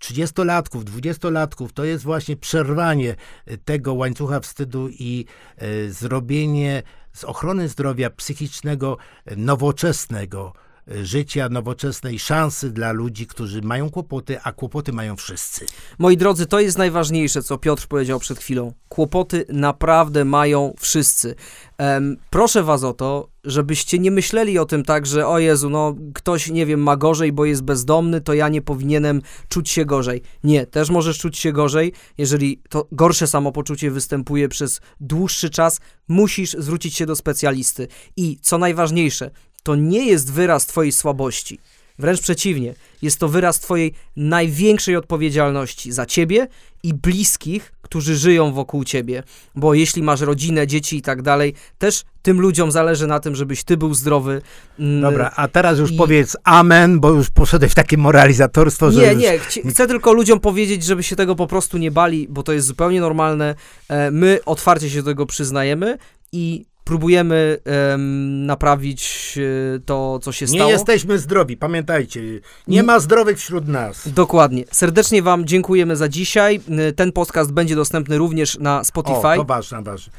30-latków, 0.00 0.84
20-latków, 0.84 1.68
to 1.74 1.84
jest 1.84 2.04
właśnie 2.04 2.36
przerwanie 2.36 3.16
e, 3.46 3.56
tego 3.56 3.94
łańcucha 3.94 4.40
wstydu 4.40 4.88
i 4.88 5.24
e, 5.56 5.90
zrobienie 5.90 6.82
z 7.12 7.24
ochrony 7.24 7.68
zdrowia 7.68 8.10
psychicznego 8.10 8.96
e, 9.24 9.36
nowoczesnego 9.36 10.52
życia, 10.86 11.48
nowoczesnej 11.48 12.18
szansy 12.18 12.70
dla 12.70 12.92
ludzi, 12.92 13.26
którzy 13.26 13.62
mają 13.62 13.90
kłopoty, 13.90 14.40
a 14.42 14.52
kłopoty 14.52 14.92
mają 14.92 15.16
wszyscy. 15.16 15.66
Moi 15.98 16.16
drodzy, 16.16 16.46
to 16.46 16.60
jest 16.60 16.78
najważniejsze, 16.78 17.42
co 17.42 17.58
Piotr 17.58 17.86
powiedział 17.86 18.20
przed 18.20 18.38
chwilą. 18.38 18.72
Kłopoty 18.88 19.44
naprawdę 19.48 20.24
mają 20.24 20.74
wszyscy. 20.78 21.34
Em, 21.78 22.16
proszę 22.30 22.62
was 22.62 22.84
o 22.84 22.92
to, 22.92 23.28
żebyście 23.44 23.98
nie 23.98 24.10
myśleli 24.10 24.58
o 24.58 24.64
tym 24.64 24.84
tak, 24.84 25.06
że 25.06 25.26
o 25.26 25.38
Jezu, 25.38 25.70
no 25.70 25.94
ktoś, 26.14 26.50
nie 26.50 26.66
wiem, 26.66 26.82
ma 26.82 26.96
gorzej, 26.96 27.32
bo 27.32 27.44
jest 27.44 27.62
bezdomny, 27.62 28.20
to 28.20 28.34
ja 28.34 28.48
nie 28.48 28.62
powinienem 28.62 29.22
czuć 29.48 29.70
się 29.70 29.84
gorzej. 29.84 30.22
Nie, 30.44 30.66
też 30.66 30.90
możesz 30.90 31.18
czuć 31.18 31.38
się 31.38 31.52
gorzej, 31.52 31.92
jeżeli 32.18 32.60
to 32.68 32.88
gorsze 32.92 33.26
samopoczucie 33.26 33.90
występuje 33.90 34.48
przez 34.48 34.80
dłuższy 35.00 35.50
czas, 35.50 35.80
musisz 36.08 36.52
zwrócić 36.58 36.94
się 36.94 37.06
do 37.06 37.16
specjalisty. 37.16 37.88
I 38.16 38.38
co 38.42 38.58
najważniejsze, 38.58 39.30
to 39.62 39.76
nie 39.76 40.06
jest 40.06 40.32
wyraz 40.32 40.66
twojej 40.66 40.92
słabości. 40.92 41.58
Wręcz 41.98 42.20
przeciwnie, 42.20 42.74
jest 43.02 43.18
to 43.18 43.28
wyraz 43.28 43.60
Twojej 43.60 43.94
największej 44.16 44.96
odpowiedzialności 44.96 45.92
za 45.92 46.06
Ciebie 46.06 46.48
i 46.82 46.94
bliskich, 46.94 47.72
którzy 47.82 48.16
żyją 48.16 48.52
wokół 48.52 48.84
Ciebie. 48.84 49.22
Bo 49.54 49.74
jeśli 49.74 50.02
masz 50.02 50.20
rodzinę, 50.20 50.66
dzieci 50.66 50.96
i 50.96 51.02
tak 51.02 51.22
dalej, 51.22 51.54
też 51.78 52.02
tym 52.22 52.40
ludziom 52.40 52.72
zależy 52.72 53.06
na 53.06 53.20
tym, 53.20 53.36
żebyś 53.36 53.64
Ty 53.64 53.76
był 53.76 53.94
zdrowy. 53.94 54.42
Mm, 54.78 55.00
Dobra, 55.00 55.32
a 55.36 55.48
teraz 55.48 55.78
już 55.78 55.90
i- 55.92 55.96
powiedz 55.96 56.36
amen, 56.44 57.00
bo 57.00 57.10
już 57.10 57.30
poszedłeś 57.30 57.72
w 57.72 57.74
takie 57.74 57.96
moralizatorstwo, 57.96 58.90
że 58.92 59.00
Nie, 59.00 59.12
już... 59.12 59.22
nie, 59.64 59.70
chcę 59.72 59.86
tylko 59.86 60.12
ludziom 60.12 60.40
powiedzieć, 60.40 60.84
żeby 60.84 61.02
się 61.02 61.16
tego 61.16 61.34
po 61.36 61.46
prostu 61.46 61.78
nie 61.78 61.90
bali, 61.90 62.26
bo 62.30 62.42
to 62.42 62.52
jest 62.52 62.66
zupełnie 62.66 63.00
normalne. 63.00 63.54
E, 63.88 64.10
My 64.10 64.38
otwarcie 64.46 64.90
się 64.90 65.02
do 65.02 65.10
tego 65.10 65.26
przyznajemy 65.26 65.98
i 66.32 66.64
próbujemy 66.92 67.58
em, 67.64 68.46
naprawić 68.46 69.34
e, 69.76 69.80
to, 69.80 70.18
co 70.22 70.32
się 70.32 70.46
Nie 70.46 70.58
stało. 70.58 70.70
jesteśmy 70.70 71.18
zdrowi, 71.18 71.56
pamiętajcie. 71.56 72.20
Nie 72.68 72.82
ma 72.82 73.00
zdrowych 73.00 73.38
wśród 73.38 73.68
nas. 73.68 74.08
Dokładnie. 74.08 74.64
Serdecznie 74.70 75.22
Wam 75.22 75.44
dziękujemy 75.44 75.96
za 75.96 76.08
dzisiaj. 76.08 76.60
Ten 76.96 77.12
podcast 77.12 77.52
będzie 77.52 77.76
dostępny 77.76 78.18
również 78.18 78.58
na 78.58 78.84
Spotify. 78.84 79.28
O, 79.28 79.36
to 79.36 79.44
ważne, 79.44 79.82
ważne. 79.82 80.12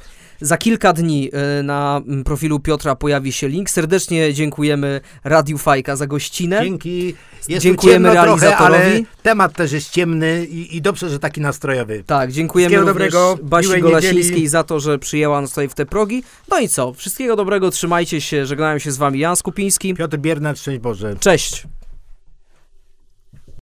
Za 0.44 0.58
kilka 0.58 0.94
dni 0.94 1.30
y, 1.60 1.64
na 1.64 2.02
mm, 2.08 2.24
profilu 2.24 2.60
Piotra 2.60 2.96
pojawi 2.96 3.32
się 3.32 3.48
link. 3.48 3.70
Serdecznie 3.70 4.34
dziękujemy 4.34 5.02
Radiu 5.24 5.58
Fajka 5.58 5.96
za 5.96 6.08
gościnę. 6.08 6.64
Dzięki. 6.64 7.16
Jest 7.50 7.64
Dziękujemy 7.64 8.10
ciemno 8.10 8.24
trochę, 8.24 8.58
ale 8.58 8.78
realizatorowi. 8.78 9.06
temat 9.24 9.54
też 9.54 9.72
jest 9.72 9.90
ciemny 9.90 10.46
i, 10.46 10.78
i 10.78 10.82
dobrze, 10.82 11.10
że 11.10 11.20
taki 11.20 11.42
nastrojowy. 11.42 12.04
Tak, 12.08 12.32
dziękujemy 12.32 12.70
Wszystkiego 12.70 12.94
również 12.94 13.14
dobrego, 13.14 13.44
Basi 13.50 13.82
Golasińskiej 13.82 14.24
niedzieli. 14.26 14.48
za 14.48 14.64
to, 14.64 14.80
że 14.80 15.00
przyjęła 15.00 15.42
nas 15.42 15.50
tutaj 15.50 15.70
w 15.70 15.74
te 15.74 15.86
progi. 15.86 16.24
No 16.52 16.60
i 16.60 16.70
co? 16.70 16.94
Wszystkiego 16.94 17.36
dobrego, 17.36 17.72
trzymajcie 17.72 18.22
się. 18.22 18.46
Żegnałem 18.46 18.80
się 18.80 18.92
z 18.92 18.98
Wami 18.98 19.20
Jan 19.20 19.36
Skupiński. 19.36 19.94
Piotr 19.94 20.18
Biernat, 20.18 20.60
szczęść 20.60 20.80
Boże. 20.80 21.16
Cześć. 21.20 21.64